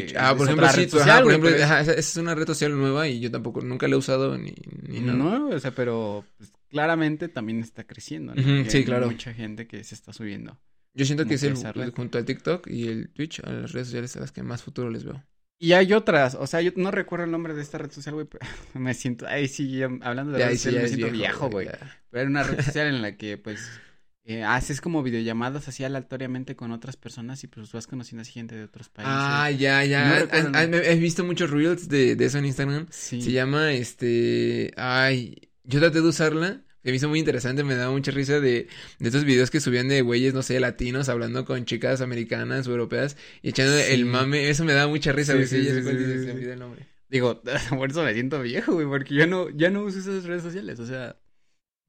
Twitch. 0.00 0.12
Eh, 0.12 0.16
ah, 0.18 0.34
por 0.36 0.46
ejemplo, 0.46 0.68
sí, 0.68 0.88
ajá, 0.98 1.22
por 1.22 1.30
ejemplo, 1.30 1.50
es- 1.50 1.62
ajá, 1.62 1.80
esa, 1.80 1.92
esa 1.92 2.00
es 2.00 2.16
una 2.16 2.34
red 2.34 2.46
social 2.46 2.76
nueva 2.76 3.08
y 3.08 3.20
yo 3.20 3.30
tampoco, 3.30 3.60
nunca 3.60 3.88
la 3.88 3.94
he 3.94 3.98
usado 3.98 4.36
ni, 4.38 4.54
ni 4.88 5.00
No, 5.00 5.14
nada. 5.16 5.56
o 5.56 5.58
sea, 5.60 5.70
pero 5.72 6.24
pues, 6.36 6.52
claramente 6.68 7.28
también 7.28 7.60
está 7.60 7.84
creciendo, 7.84 8.34
¿no? 8.34 8.40
Ujú, 8.40 8.50
Porque 8.56 8.70
sí, 8.70 8.76
hay 8.78 8.84
claro. 8.84 9.06
mucha 9.06 9.32
gente 9.34 9.66
que 9.66 9.82
se 9.84 9.94
está 9.94 10.12
subiendo. 10.12 10.58
Yo 10.94 11.04
siento 11.04 11.26
que 11.26 11.34
es 11.34 11.42
el, 11.42 11.56
junto 11.92 12.18
al 12.18 12.24
TikTok 12.24 12.68
y 12.68 12.86
el 12.88 13.08
Twitch, 13.10 13.40
a 13.40 13.50
las 13.50 13.72
redes 13.72 13.88
sociales 13.88 14.16
a 14.16 14.20
las 14.20 14.30
que 14.32 14.42
más 14.42 14.62
futuro 14.62 14.90
les 14.90 15.04
veo. 15.04 15.22
Y 15.58 15.72
hay 15.72 15.92
otras, 15.92 16.34
o 16.34 16.46
sea, 16.46 16.60
yo 16.60 16.72
no 16.76 16.90
recuerdo 16.90 17.24
el 17.24 17.30
nombre 17.30 17.54
de 17.54 17.62
esta 17.62 17.78
red 17.78 17.90
social, 17.90 18.14
güey, 18.14 18.26
pero 18.26 18.44
me 18.74 18.92
siento, 18.94 19.26
ay, 19.26 19.48
sí, 19.48 19.82
hablando 19.82 20.32
de 20.32 20.38
Ya, 20.38 20.46
redes 20.46 20.48
ahí 20.48 20.56
sí, 20.58 20.64
sociales, 20.64 20.90
ya 20.90 20.96
me 20.96 21.02
siento 21.02 21.18
viejo, 21.18 21.50
güey. 21.50 21.66
Pero 22.10 22.20
era 22.22 22.30
una 22.30 22.42
red 22.42 22.60
social 22.64 22.86
en 22.88 23.02
la 23.02 23.16
que, 23.16 23.38
pues, 23.38 23.80
eh, 24.24 24.42
haces 24.42 24.80
como 24.80 25.02
videollamadas 25.02 25.68
así 25.68 25.84
aleatoriamente 25.84 26.56
con 26.56 26.72
otras 26.72 26.96
personas 26.96 27.44
y 27.44 27.46
pues 27.46 27.70
vas 27.72 27.86
conociendo 27.86 28.22
así 28.22 28.32
gente 28.32 28.54
de 28.54 28.64
otros 28.64 28.88
países. 28.88 29.12
Ah, 29.14 29.50
ya, 29.50 29.84
ya. 29.84 30.20
he 30.22 30.96
visto 30.96 31.24
muchos 31.24 31.50
reels 31.50 31.88
de, 31.88 32.16
de 32.16 32.24
eso 32.24 32.38
en 32.38 32.46
Instagram. 32.46 32.86
sí. 32.90 33.20
Se 33.20 33.32
llama, 33.32 33.72
este, 33.72 34.72
ay, 34.76 35.50
yo 35.64 35.80
traté 35.80 36.00
de 36.00 36.08
usarla. 36.08 36.62
Se 36.82 36.90
me 36.90 36.96
hizo 36.96 37.08
muy 37.08 37.18
interesante, 37.18 37.64
me 37.64 37.74
daba 37.76 37.92
mucha 37.92 38.10
risa 38.10 38.40
de, 38.40 38.68
de 38.98 39.08
estos 39.08 39.24
videos 39.24 39.50
que 39.50 39.58
subían 39.60 39.88
de 39.88 40.02
güeyes, 40.02 40.34
no 40.34 40.42
sé, 40.42 40.60
latinos, 40.60 41.08
hablando 41.08 41.46
con 41.46 41.64
chicas 41.64 42.02
americanas 42.02 42.66
o 42.66 42.72
europeas 42.72 43.16
y 43.40 43.48
echando 43.50 43.78
Sí. 43.78 43.84
el 43.92 44.04
mame. 44.04 44.50
Eso 44.50 44.66
me 44.66 44.74
daba 44.74 44.88
mucha 44.90 45.10
risa, 45.12 45.32
güey. 45.32 45.46
sí, 45.46 45.62
Sí, 45.64 45.70
sí, 45.70 45.82
sí, 45.82 46.32
sí, 46.40 46.44
el 46.44 46.58
nombre. 46.58 46.86
Digo, 47.08 47.40
por 47.70 47.90
eso 47.90 48.02
me 48.04 48.12
siento 48.12 48.42
viejo, 48.42 48.74
güey, 48.74 48.86
porque 48.86 49.14
yo 49.14 49.26
no, 49.26 49.48
ya 49.48 49.70
no 49.70 49.82
uso 49.82 49.98
esas 49.98 50.24
redes 50.24 50.42
sociales, 50.42 50.78
o 50.78 50.86
sea, 50.86 51.16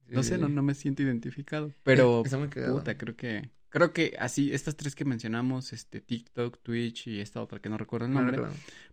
no 0.08 0.22
sé, 0.22 0.38
no, 0.38 0.48
no 0.48 0.62
me 0.62 0.74
siento 0.74 1.02
identificado. 1.02 1.72
Pero, 1.82 2.22
puta, 2.22 2.96
creo 2.96 3.16
que, 3.16 3.50
creo 3.68 3.92
que 3.92 4.16
así, 4.18 4.52
estas 4.52 4.76
tres 4.76 4.94
que 4.94 5.04
mencionamos, 5.04 5.72
este, 5.72 6.00
TikTok, 6.00 6.58
Twitch 6.62 7.06
y 7.08 7.20
esta 7.20 7.42
otra 7.42 7.60
que 7.60 7.68
no 7.68 7.78
recuerdo 7.78 8.06
el 8.06 8.12
No 8.12 8.20
nombre, 8.22 8.38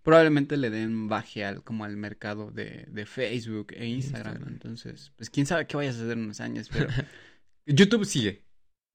probablemente 0.01 0.57
le 0.57 0.69
den 0.69 1.07
baje 1.07 1.45
al, 1.45 1.63
como 1.63 1.85
al 1.85 1.97
mercado 1.97 2.51
de, 2.51 2.85
de 2.89 3.05
Facebook 3.05 3.73
e 3.73 3.85
Instagram. 3.87 4.33
Instagram. 4.33 4.53
Entonces, 4.53 5.11
pues 5.15 5.29
quién 5.29 5.45
sabe 5.45 5.67
qué 5.67 5.77
vaya 5.77 5.89
a 5.91 5.93
suceder 5.93 6.17
en 6.17 6.23
unos 6.25 6.39
años, 6.41 6.69
pero 6.69 6.87
YouTube 7.65 8.05
sigue. 8.05 8.43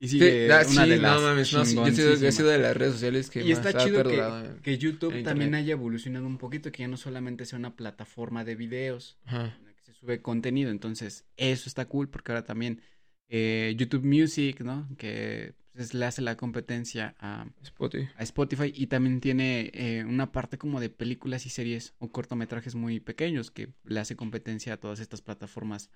Y 0.01 0.09
Sí, 0.09 0.21
ah, 0.49 0.63
una 0.69 0.85
sí, 0.85 0.91
de 0.91 0.97
no 0.99 1.03
las 1.03 1.21
mames, 1.23 1.53
no, 1.53 1.65
sí, 1.65 1.83
yo 1.85 1.93
sido, 1.93 2.17
he 2.17 2.19
chingoncísimas. 2.21 2.35
sido 2.35 2.49
de 2.51 2.59
las 2.59 2.77
redes 2.77 2.93
sociales 2.95 3.31
que 3.31 3.43
Y 3.43 3.49
más 3.49 3.67
está 3.67 3.71
ha 3.71 3.75
chido 3.75 4.05
que, 4.05 4.61
que 4.63 4.79
YouTube 4.79 5.23
también 5.25 5.55
haya 5.57 5.73
evolucionado 5.73 6.27
un 6.27 6.39
poquito, 6.39 6.71
que 6.71 6.83
ya 6.85 6.89
no 6.89 6.97
solamente 6.97 7.45
sea 7.47 7.59
una 7.59 7.75
plataforma 7.75 8.45
de 8.45 8.55
videos, 8.55 9.19
Ajá. 9.25 9.59
Sube 9.99 10.23
contenido. 10.23 10.71
Entonces, 10.71 11.25
eso 11.37 11.69
está 11.69 11.87
cool 11.87 12.09
porque 12.09 12.33
ahora 12.33 12.45
también 12.45 12.81
eh, 13.29 13.75
YouTube 13.77 14.05
Music, 14.05 14.61
¿no? 14.61 14.89
Que 14.97 15.55
pues, 15.73 15.95
le 15.95 16.05
hace 16.05 16.23
la 16.23 16.37
competencia 16.37 17.15
a, 17.19 17.47
Spotify. 17.63 18.09
a 18.17 18.23
Spotify 18.23 18.73
y 18.75 18.87
también 18.87 19.21
tiene 19.21 19.71
eh, 19.75 20.05
una 20.05 20.33
parte 20.33 20.59
como 20.59 20.81
de 20.81 20.91
películas 20.91 21.47
y 21.47 21.51
series 21.51 21.95
o 21.99 22.11
cortometrajes 22.11 22.75
muy 22.75 23.01
pequeños 23.01 23.51
que 23.51 23.73
le 23.85 24.01
hace 24.01 24.17
competencia 24.17 24.75
a 24.75 24.77
todas 24.79 25.01
estas 25.01 25.23
plataformas 25.23 25.91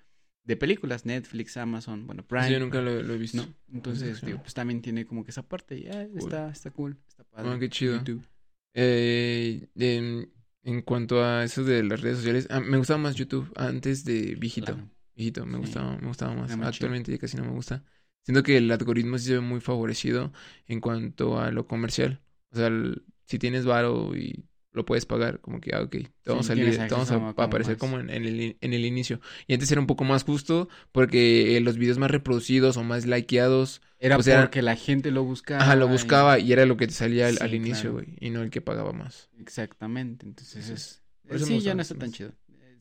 de 0.45 0.57
películas, 0.57 1.05
Netflix, 1.05 1.55
Amazon, 1.57 2.05
bueno, 2.05 2.25
Prime. 2.25 2.47
Sí, 2.47 2.53
yo 2.53 2.59
nunca 2.59 2.81
lo, 2.81 3.01
lo 3.01 3.13
he 3.13 3.17
visto. 3.17 3.37
¿no? 3.37 3.53
Entonces, 3.73 4.21
digo, 4.21 4.39
pues 4.39 4.53
también 4.53 4.81
tiene 4.81 5.05
como 5.05 5.23
que 5.23 5.31
esa 5.31 5.43
parte 5.47 5.77
y 5.77 5.87
ah, 5.87 6.07
está, 6.15 6.49
está 6.49 6.71
cool, 6.71 6.97
está 7.07 7.23
padre. 7.23 7.59
Qué 7.59 7.69
chido. 7.69 7.97
YouTube. 7.97 8.25
Eh, 8.73 9.69
en, 9.75 10.29
en 10.63 10.81
cuanto 10.81 11.23
a 11.23 11.43
eso 11.43 11.63
de 11.63 11.83
las 11.83 12.01
redes 12.01 12.17
sociales, 12.17 12.47
ah, 12.49 12.59
me 12.59 12.77
gustaba 12.77 12.97
más 12.99 13.15
YouTube 13.15 13.51
antes 13.55 14.05
de 14.05 14.35
Viejito. 14.35 14.73
Claro. 14.73 14.89
Viejito, 15.15 15.45
me 15.45 15.53
Sí. 15.53 15.59
gustaba, 15.59 15.97
me 15.97 16.07
gustaba 16.07 16.33
más. 16.35 16.51
Era. 16.51 16.67
Actualmente 16.67 17.11
ya 17.11 17.17
casi 17.17 17.37
no 17.37 17.43
me 17.45 17.51
gusta. 17.51 17.83
siento 18.25 18.41
que 18.43 18.55
el 18.57 18.71
algoritmo 18.71 19.17
sí 19.17 19.25
se 19.27 19.33
ve 19.33 19.39
muy 19.41 19.59
favorecido 19.59 20.31
en 20.67 20.79
cuanto 20.79 21.39
a 21.39 21.51
lo 21.51 21.67
comercial. 21.67 22.21
O 22.51 22.55
sea, 22.55 22.67
el- 22.67 23.03
si 23.25 23.37
tienes 23.39 23.65
varo 23.65 24.15
y 24.15 24.45
lo 24.73 24.85
puedes 24.85 25.05
pagar, 25.05 25.39
como 25.39 25.61
que, 25.61 25.73
ah, 25.75 25.81
ok, 25.83 25.91
te 25.91 26.09
vamos, 26.25 26.45
Sí, 26.47 26.51
a, 26.51 26.55
salir- 26.55 26.77
te 26.87 26.93
vamos 26.93 27.11
a, 27.11 27.15
a 27.15 27.29
aparecer 27.45 27.73
más. 27.73 27.79
como 27.79 27.99
en, 27.99 28.09
en 28.09 28.25
el, 28.25 28.57
en 28.59 28.73
el 28.73 28.85
inicio. 28.85 29.21
Y 29.47 29.53
antes 29.53 29.71
era 29.71 29.79
un 29.81 29.87
poco 29.87 30.03
más 30.03 30.23
justo 30.23 30.67
porque 30.91 31.55
eh, 31.57 31.61
los 31.61 31.77
videos 31.77 31.97
más 31.99 32.11
reproducidos 32.11 32.77
o 32.77 32.83
más 32.83 33.05
likeados, 33.05 33.81
Era 33.99 34.21
sea, 34.21 34.41
porque 34.41 34.61
la 34.61 34.75
gente 34.75 35.11
lo 35.11 35.23
buscaba. 35.23 35.61
ajá, 35.63 35.75
lo 35.75 35.87
buscaba 35.87 36.39
y 36.39 36.51
era 36.51 36.65
lo 36.65 36.75
que 36.77 36.87
te 36.87 36.93
salía 36.93 37.27
al, 37.27 37.37
Sí, 37.37 37.43
al 37.43 37.53
inicio, 37.53 37.91
claro. 37.91 37.93
güey, 37.93 38.17
y 38.19 38.29
no 38.31 38.41
el 38.41 38.49
que 38.49 38.61
pagaba 38.61 38.93
más. 38.93 39.29
Exactamente, 39.39 40.25
entonces 40.25 40.55
Entonces, 40.55 41.03
es... 41.25 41.35
eso 41.35 41.45
me 41.47 41.59
sí, 41.59 41.61
ya 41.61 41.73
no 41.73 41.77
más 41.77 41.87
está 41.87 41.99
tan 41.99 42.11
chido. 42.11 42.31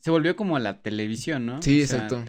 Se 0.01 0.11
volvió 0.11 0.35
como 0.35 0.59
la 0.59 0.83
televisión, 0.83 1.47
¿no? 1.47 1.63
Sí, 1.63 1.83
O 1.83 1.87
sea, 1.87 1.99
exacto. 1.99 2.25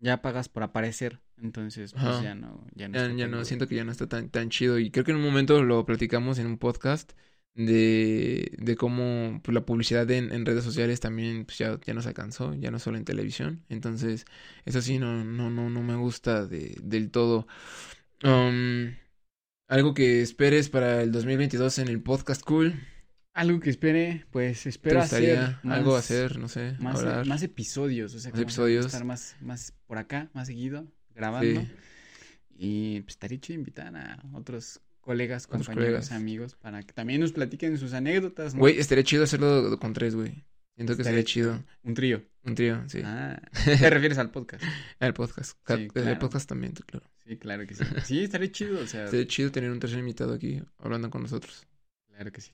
ya 0.00 0.22
pagas 0.22 0.48
por 0.48 0.62
aparecer, 0.62 1.20
entonces 1.36 1.92
pues 1.92 2.04
Ajá. 2.04 2.22
ya 2.22 2.34
no, 2.34 2.64
ya 2.74 2.88
no 2.88 2.94
Ya, 2.94 3.02
está 3.06 3.16
ya 3.16 3.26
no, 3.26 3.44
siento 3.44 3.66
que 3.66 3.74
ya 3.74 3.84
no 3.84 3.92
está 3.92 4.06
tan, 4.08 4.30
tan 4.30 4.50
chido. 4.50 4.78
Y 4.78 4.90
creo 4.90 5.04
que 5.04 5.10
en 5.10 5.16
un 5.18 5.24
momento 5.24 5.62
lo 5.62 5.84
platicamos 5.84 6.38
en 6.38 6.46
un 6.46 6.58
podcast 6.58 7.12
de, 7.54 8.52
de 8.58 8.76
cómo 8.76 9.40
pues, 9.42 9.54
la 9.54 9.66
publicidad 9.66 10.08
en, 10.10 10.32
en 10.32 10.46
redes 10.46 10.64
sociales 10.64 11.00
también 11.00 11.44
pues, 11.44 11.58
ya, 11.58 11.78
ya 11.84 11.94
nos 11.94 12.06
alcanzó, 12.06 12.54
ya 12.54 12.70
no 12.70 12.78
solo 12.78 12.98
en 12.98 13.04
televisión. 13.04 13.64
Entonces, 13.68 14.24
eso 14.64 14.80
sí, 14.80 14.98
no, 14.98 15.24
no, 15.24 15.50
no, 15.50 15.68
no 15.70 15.82
me 15.82 15.96
gusta 15.96 16.46
de, 16.46 16.76
del 16.82 17.10
todo. 17.10 17.46
Um, 18.22 18.94
algo 19.68 19.94
que 19.94 20.22
esperes 20.22 20.68
para 20.68 21.02
el 21.02 21.12
2022 21.12 21.78
en 21.80 21.88
el 21.88 22.02
podcast 22.02 22.42
cool. 22.42 22.74
Algo 23.34 23.60
que 23.60 23.70
espere, 23.70 24.26
pues 24.32 24.64
¿Te 24.64 24.68
espero 24.68 25.00
hacer 25.00 25.56
algo 25.62 25.92
más- 25.92 26.00
hacer? 26.04 26.38
No 26.38 26.48
sé, 26.48 26.74
más, 26.80 26.98
hablar. 26.98 27.26
más 27.26 27.42
episodios, 27.44 28.14
o 28.14 28.18
sea, 28.18 28.32
Más 28.32 28.40
episodios. 28.40 28.86
estar 28.86 29.04
más, 29.04 29.36
más 29.40 29.74
por 29.86 29.98
acá, 29.98 30.28
más 30.32 30.48
seguido, 30.48 30.90
grabando. 31.14 31.60
Sí. 31.60 31.68
Y 32.60 33.00
pues 33.02 33.14
estaría 33.14 33.38
chido 33.38 33.58
invitar 33.60 33.94
a 33.94 34.20
otros 34.32 34.80
colegas, 35.08 35.46
Otros 35.46 35.66
compañeros, 35.66 35.86
colegas. 36.06 36.12
amigos, 36.12 36.54
para 36.56 36.82
que 36.82 36.92
también 36.92 37.20
nos 37.20 37.32
platiquen 37.32 37.76
sus 37.78 37.92
anécdotas, 37.94 38.54
¿no? 38.54 38.60
Güey, 38.60 38.78
estaría 38.78 39.02
chido 39.04 39.24
hacerlo 39.24 39.78
con 39.80 39.92
tres, 39.92 40.14
güey. 40.14 40.44
Siento 40.76 40.94
que 40.94 41.02
Estaría 41.02 41.20
estaría 41.20 41.24
chido. 41.24 41.64
Un 41.82 41.94
trío. 41.94 42.22
Un 42.44 42.54
trío, 42.54 42.84
sí. 42.88 43.00
Ah, 43.04 43.40
te 43.64 43.90
refieres 43.90 44.16
al 44.18 44.30
podcast. 44.30 44.62
El 45.00 45.12
podcast. 45.12 45.58
Ca- 45.64 45.76
Sí, 45.76 45.88
El 45.94 46.18
podcast 46.18 46.48
también, 46.48 46.72
claro. 46.72 47.04
Sí, 47.26 47.36
claro 47.36 47.66
que 47.66 47.74
sí. 47.74 47.84
Sí, 48.04 48.20
estaría 48.22 48.52
chido, 48.52 48.78
o 48.80 48.86
sea, 48.86 49.04
Estaría 49.06 49.26
chido 49.26 49.50
tener 49.50 49.70
un 49.72 49.80
tercer 49.80 49.98
invitado 49.98 50.34
aquí 50.34 50.62
hablando 50.78 51.10
con 51.10 51.22
nosotros. 51.22 51.66
claro 52.08 52.30
que 52.30 52.40
sí. 52.40 52.52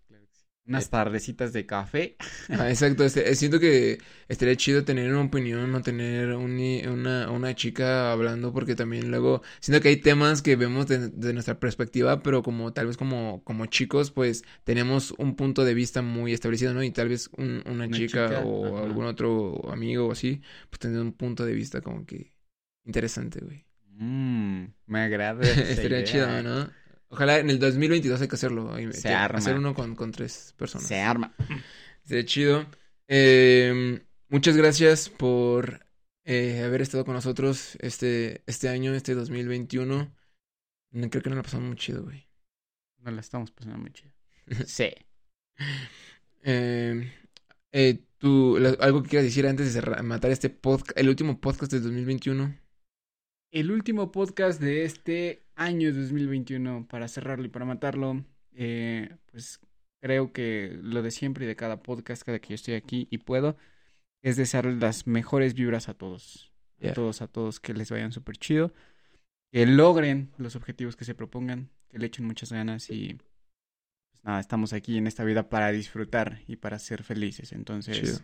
Unas 0.66 0.88
tardecitas 0.90 1.52
de 1.52 1.66
café. 1.66 2.16
Ah, 2.56 2.70
exacto, 2.70 3.04
este, 3.04 3.28
eh, 3.28 3.34
siento 3.34 3.58
que 3.58 3.98
estaría 4.28 4.54
chido 4.56 4.84
tener 4.84 5.10
una 5.10 5.22
opinión 5.22 5.74
o 5.74 5.82
tener 5.82 6.28
un 6.34 6.54
una, 6.88 7.28
una 7.32 7.52
chica 7.56 8.12
hablando 8.12 8.52
porque 8.52 8.76
también 8.76 9.10
luego 9.10 9.42
siento 9.58 9.82
que 9.82 9.88
hay 9.88 9.96
temas 9.96 10.40
que 10.40 10.54
vemos 10.54 10.86
de, 10.86 11.08
de 11.08 11.32
nuestra 11.32 11.58
perspectiva, 11.58 12.22
pero 12.22 12.44
como 12.44 12.72
tal 12.72 12.86
vez 12.86 12.96
como, 12.96 13.42
como 13.42 13.66
chicos, 13.66 14.12
pues 14.12 14.44
tenemos 14.62 15.10
un 15.18 15.34
punto 15.34 15.64
de 15.64 15.74
vista 15.74 16.00
muy 16.00 16.32
establecido, 16.32 16.72
¿no? 16.74 16.84
Y 16.84 16.92
tal 16.92 17.08
vez 17.08 17.28
un- 17.36 17.64
una, 17.66 17.90
Una 17.90 18.02
chica, 18.04 18.38
chica, 18.40 18.40
o 18.40 18.78
ajá. 18.78 18.84
algún 18.84 19.06
otro 19.06 19.60
amigo 19.72 20.06
o 20.06 20.12
así, 20.12 20.40
pues 20.70 20.78
tener 20.78 21.00
un 21.00 21.12
punto 21.12 21.44
de 21.44 21.54
vista 21.54 21.80
como 21.80 22.06
que 22.06 22.36
interesante, 22.84 23.40
güey. 23.40 23.64
Mmm, 23.98 24.66
me 24.86 25.00
agrada. 25.00 25.52
Estaría 25.70 26.02
idea. 26.02 26.02
chido, 26.04 26.42
¿no? 26.42 26.70
Ojalá 27.14 27.38
en 27.38 27.48
el 27.48 27.58
2022 27.60 28.20
hay 28.20 28.28
que 28.28 28.34
hacerlo. 28.34 28.74
ahí, 28.74 28.92
Se 28.92 29.02
que- 29.08 29.14
Hacer 29.14 29.52
arma. 29.54 29.58
uno 29.58 29.74
con, 29.74 29.94
con 29.94 30.10
tres 30.12 30.52
personas. 30.58 30.86
Se 30.88 31.00
arma. 31.00 31.32
Sería 32.04 32.24
chido. 32.24 32.66
Eh, 33.08 34.02
muchas 34.28 34.56
gracias 34.56 35.08
por 35.08 35.86
eh, 36.24 36.62
haber 36.64 36.82
estado 36.82 37.04
con 37.04 37.14
nosotros 37.14 37.76
este, 37.80 38.42
este 38.46 38.68
año, 38.68 38.94
este 38.94 39.14
2021. 39.14 40.12
Mm, 40.90 41.04
Creo 41.04 41.22
que 41.22 41.30
nos 41.30 41.36
la 41.36 41.42
pasamos 41.42 41.66
muy 41.68 41.76
chido, 41.76 42.02
güey. 42.02 42.26
Nos 42.98 43.14
la 43.14 43.20
estamos 43.20 43.50
pasando 43.50 43.78
muy 43.78 43.92
chido. 43.92 44.12
Sí. 44.66 44.90
Eh, 46.42 47.10
eh, 47.72 47.98
tú, 48.18 48.58
la- 48.60 48.76
algo 48.80 49.02
que 49.02 49.08
quieras 49.10 49.24
decir 49.26 49.46
antes 49.46 49.66
de 49.72 49.80
cerrar- 49.80 50.02
matar 50.02 50.30
este 50.30 50.50
podcast, 50.50 50.98
el 50.98 51.08
último 51.08 51.40
podcast 51.40 51.72
del 51.72 51.82
2021. 51.84 52.58
El 53.52 53.70
último 53.70 54.10
podcast 54.10 54.60
de 54.60 54.84
este 54.84 55.43
año 55.56 55.92
2021, 55.92 56.86
para 56.88 57.08
cerrarlo 57.08 57.44
y 57.44 57.48
para 57.48 57.64
matarlo, 57.64 58.24
eh, 58.52 59.16
pues 59.30 59.60
creo 60.00 60.32
que 60.32 60.78
lo 60.82 61.02
de 61.02 61.10
siempre 61.10 61.44
y 61.44 61.48
de 61.48 61.56
cada 61.56 61.82
podcast, 61.82 62.22
cada 62.22 62.38
que 62.38 62.50
yo 62.50 62.54
estoy 62.54 62.74
aquí 62.74 63.08
y 63.10 63.18
puedo, 63.18 63.56
es 64.22 64.36
desearles 64.36 64.76
las 64.76 65.06
mejores 65.06 65.54
vibras 65.54 65.88
a 65.88 65.94
todos. 65.94 66.52
A 66.82 66.92
todos, 66.92 67.22
a 67.22 67.28
todos, 67.28 67.60
que 67.60 67.72
les 67.72 67.90
vayan 67.90 68.12
súper 68.12 68.36
chido, 68.36 68.74
que 69.50 69.64
logren 69.64 70.32
los 70.36 70.54
objetivos 70.54 70.96
que 70.96 71.06
se 71.06 71.14
propongan, 71.14 71.70
que 71.88 71.98
le 71.98 72.06
echen 72.06 72.26
muchas 72.26 72.52
ganas 72.52 72.90
y 72.90 73.14
pues 73.14 74.22
nada, 74.22 74.38
estamos 74.38 74.74
aquí 74.74 74.98
en 74.98 75.06
esta 75.06 75.24
vida 75.24 75.48
para 75.48 75.72
disfrutar 75.72 76.42
y 76.46 76.56
para 76.56 76.78
ser 76.78 77.02
felices. 77.02 77.52
Entonces, 77.52 77.98
Chido. 77.98 78.18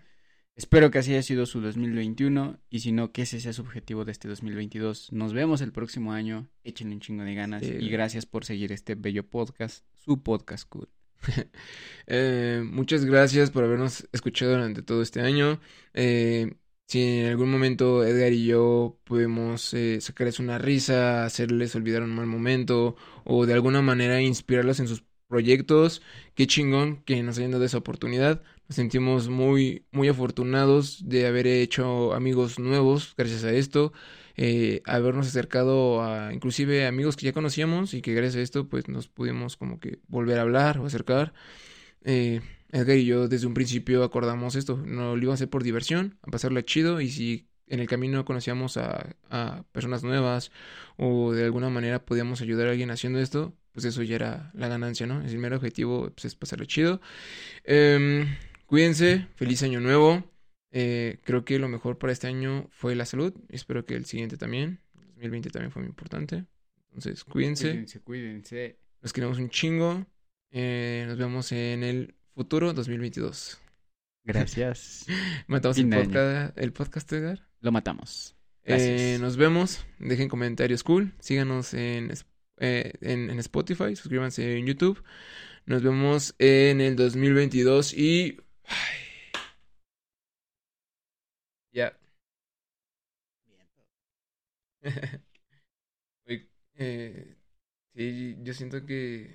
Espero 0.61 0.91
que 0.91 0.99
así 0.99 1.13
haya 1.13 1.23
sido 1.23 1.47
su 1.47 1.63
2021 1.63 2.59
y 2.69 2.81
si 2.81 2.93
no, 2.93 3.13
que 3.13 3.23
ese 3.23 3.41
sea 3.41 3.55
su 3.55 3.63
objetivo 3.63 4.05
de 4.05 4.13
este 4.13 4.29
2022. 4.29 5.11
Nos 5.11 5.33
vemos 5.33 5.63
el 5.63 5.73
próximo 5.73 6.13
año. 6.13 6.51
Échenle 6.65 6.93
un 6.97 7.01
chingo 7.01 7.25
de 7.25 7.35
ganas 7.35 7.63
Sí. 7.63 7.77
y 7.81 7.89
gracias 7.89 8.27
por 8.27 8.45
seguir 8.45 8.71
este 8.71 8.95
bello 8.95 9.27
podcast, 9.27 9.87
su 9.97 10.23
podcast 10.23 10.69
cool. 10.69 10.91
Eh, 12.07 12.63
muchas 12.63 13.07
gracias 13.07 13.51
por 13.51 13.65
habernos 13.65 14.07
escuchado 14.13 14.53
durante 14.53 14.83
todo 14.83 15.01
este 15.01 15.23
año. 15.23 15.63
Eh, 15.95 16.53
si 16.87 17.05
en 17.21 17.29
algún 17.29 17.51
momento 17.51 18.05
Edgar 18.05 18.35
y 18.35 18.45
yo 18.45 19.01
pudimos 19.05 19.73
eh, 19.73 19.99
sacarles 20.03 20.41
una 20.41 20.59
risa, 20.59 21.25
hacerles 21.25 21.75
olvidar 21.75 22.03
un 22.03 22.15
mal 22.15 22.27
momento 22.27 22.97
o 23.25 23.47
de 23.47 23.55
alguna 23.55 23.81
manera 23.81 24.21
inspirarlos 24.21 24.79
en 24.81 24.89
sus 24.89 25.05
proyectos, 25.27 26.03
qué 26.35 26.47
chingón 26.47 27.03
que 27.05 27.23
nos 27.23 27.39
hayan 27.39 27.53
dado 27.53 27.65
esa 27.65 27.79
oportunidad. 27.79 28.43
Nos 28.71 28.77
sentimos 28.77 29.29
muy, 29.29 29.85
muy 29.91 30.07
afortunados 30.07 31.09
de 31.09 31.27
haber 31.27 31.49
hecho 31.49 32.15
amigos 32.15 32.61
nuevos 32.61 33.15
gracias 33.17 33.43
a 33.43 33.51
esto, 33.51 33.93
eh, 34.37 34.81
habernos 34.87 35.27
acercado 35.27 36.05
a 36.05 36.33
inclusive 36.33 36.87
amigos 36.87 37.17
que 37.17 37.27
ya 37.27 37.33
conocíamos 37.33 37.95
y 37.95 38.01
que 38.01 38.15
gracias 38.15 38.37
a 38.37 38.43
esto 38.43 38.69
pues 38.69 38.87
nos 38.87 39.09
pudimos 39.09 39.57
como 39.57 39.81
que 39.81 39.99
volver 40.07 40.39
a 40.39 40.43
hablar 40.43 40.79
o 40.79 40.87
acercar. 40.87 41.33
Eh, 42.05 42.43
Edgar 42.71 42.97
y 42.97 43.07
yo 43.07 43.27
desde 43.27 43.49
un 43.49 43.55
principio 43.55 44.05
acordamos 44.05 44.55
esto, 44.55 44.77
no 44.77 45.17
lo 45.17 45.23
iba 45.25 45.33
a 45.33 45.35
hacer 45.35 45.51
por 45.51 45.65
diversión, 45.65 46.17
a 46.23 46.31
pasarla 46.31 46.65
chido 46.65 47.01
y 47.01 47.11
si 47.11 47.49
en 47.67 47.81
el 47.81 47.89
camino 47.89 48.25
conocíamos 48.25 48.77
a, 48.77 49.17
a 49.31 49.65
personas 49.73 50.05
nuevas 50.05 50.53
o 50.97 51.33
de 51.33 51.45
alguna 51.45 51.71
manera 51.71 52.05
podíamos 52.05 52.41
ayudar 52.41 52.69
a 52.69 52.71
alguien 52.71 52.93
haciendo 52.93 53.19
esto, 53.19 53.53
pues 53.73 53.85
eso 53.85 54.05
ya 54.05 54.15
era 54.15 54.51
la 54.55 54.69
ganancia, 54.69 55.09
¿no? 55.09 55.23
El 55.23 55.27
primer 55.27 55.55
objetivo 55.55 56.11
pues, 56.11 56.27
es 56.27 56.35
pasarlo 56.37 56.67
chido. 56.67 57.01
Em, 57.65 58.29
cuídense, 58.71 59.27
feliz 59.35 59.65
año 59.65 59.81
nuevo. 59.81 60.23
Eh, 60.71 61.19
creo 61.25 61.45
que 61.45 61.59
lo 61.59 61.69
mejor 61.69 61.99
para 61.99 62.13
este 62.13 62.29
año 62.29 62.69
fue 62.71 62.95
la 62.95 63.05
salud. 63.05 63.35
Espero 63.49 63.85
que 63.85 63.97
el 63.97 64.05
siguiente 64.05 64.37
también. 64.37 64.81
El 64.95 65.07
2020 65.07 65.51
también 65.51 65.73
fue 65.73 65.83
muy 65.83 65.89
importante. 65.89 66.45
Entonces, 66.85 67.25
cuídense. 67.25 67.71
Cuídense, 67.71 68.01
cuídense. 68.01 68.79
Los 69.01 69.13
queremos 69.13 69.39
un 69.39 69.51
chingo. 69.51 70.07
Eh, 70.53 71.05
nos 71.09 71.19
vemos 71.19 71.51
en 71.51 71.83
el 71.83 72.15
futuro 72.33 72.73
2022. 72.73 73.61
Gracias. 74.23 75.05
Matamos 75.49 75.77
el 75.77 75.89
podcast, 75.89 76.57
el 76.57 76.73
podcast, 76.73 77.13
Edgar. 77.13 77.49
Lo 77.61 77.73
matamos. 77.73 78.37
Eh, 78.63 78.69
Gracias. 78.69 79.21
nos 79.21 79.37
vemos. 79.37 79.85
Dejen 79.99 80.29
comentarios 80.29 80.85
cool. 80.85 81.13
Síganos 81.19 81.75
en, 81.75 82.13
eh, 82.59 82.93
en, 83.01 83.31
en 83.31 83.39
Spotify. 83.41 83.97
Suscríbanse 83.97 84.59
en 84.59 84.65
YouTube. 84.65 85.03
Nos 85.67 85.83
vemos 85.83 86.37
en 86.39 86.81
el 86.81 86.95
2022 86.95 87.95
y... 87.95 88.39
ay. 88.71 88.99
Ya. 91.73 91.93
Oye, 96.27 96.49
eh, 96.77 97.37
sí, 97.95 98.37
yo 98.43 98.55
siento 98.55 98.85
que 98.87 99.35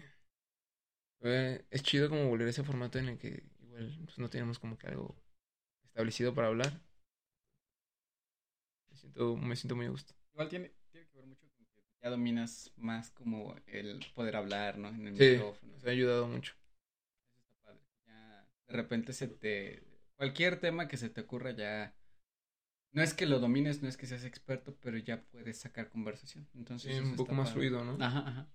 eh, 1.21 1.65
es 1.71 1.83
chido 1.83 2.09
como 2.09 2.27
volver 2.29 2.47
a 2.47 2.49
ese 2.51 2.63
formato 2.63 2.99
en 2.99 3.09
el 3.09 3.17
que 3.17 3.43
igual 3.61 3.93
pues, 4.05 4.17
no 4.19 4.29
tenemos 4.29 4.59
como 4.59 4.77
que 4.77 4.87
algo 4.87 5.15
establecido 5.85 6.33
para 6.33 6.47
hablar. 6.49 6.81
Me 8.89 8.97
siento, 8.97 9.37
me 9.37 9.55
siento 9.55 9.75
muy 9.75 9.85
a 9.85 9.89
gusto. 9.89 10.13
Igual 10.33 10.49
tiene, 10.49 10.71
tiene 10.91 11.07
que 11.07 11.17
ver 11.17 11.25
mucho 11.27 11.47
con 11.55 11.65
que 11.65 11.83
ya 12.01 12.09
dominas 12.09 12.71
más 12.77 13.11
como 13.11 13.55
el 13.67 14.05
poder 14.13 14.35
hablar, 14.35 14.77
¿no? 14.77 14.89
En 14.89 15.07
el 15.07 15.13
Sí, 15.15 15.31
micrófono. 15.31 15.73
nos 15.73 15.85
ha 15.85 15.89
ayudado 15.89 16.27
mucho. 16.27 16.53
Eso 17.33 17.39
está 17.41 17.55
padre. 17.63 17.79
Ya 18.05 18.47
de 18.67 18.73
repente 18.75 19.13
se 19.13 19.27
te... 19.27 19.83
Cualquier 20.15 20.59
tema 20.59 20.87
que 20.87 20.97
se 20.97 21.09
te 21.09 21.21
ocurra 21.21 21.51
ya... 21.51 21.93
No 22.93 23.01
es 23.03 23.13
que 23.13 23.25
lo 23.25 23.39
domines, 23.39 23.81
no 23.81 23.89
es 23.89 23.97
que 23.97 24.07
seas 24.07 24.23
experto, 24.23 24.75
pero 24.81 24.97
ya 24.97 25.21
puedes 25.23 25.59
sacar 25.59 25.89
conversación. 25.89 26.47
Entonces 26.55 26.95
Sí, 26.95 27.01
un 27.03 27.15
poco 27.15 27.33
más 27.33 27.49
padre. 27.49 27.53
fluido, 27.53 27.83
¿no? 27.83 28.03
Ajá, 28.03 28.19
ajá. 28.27 28.47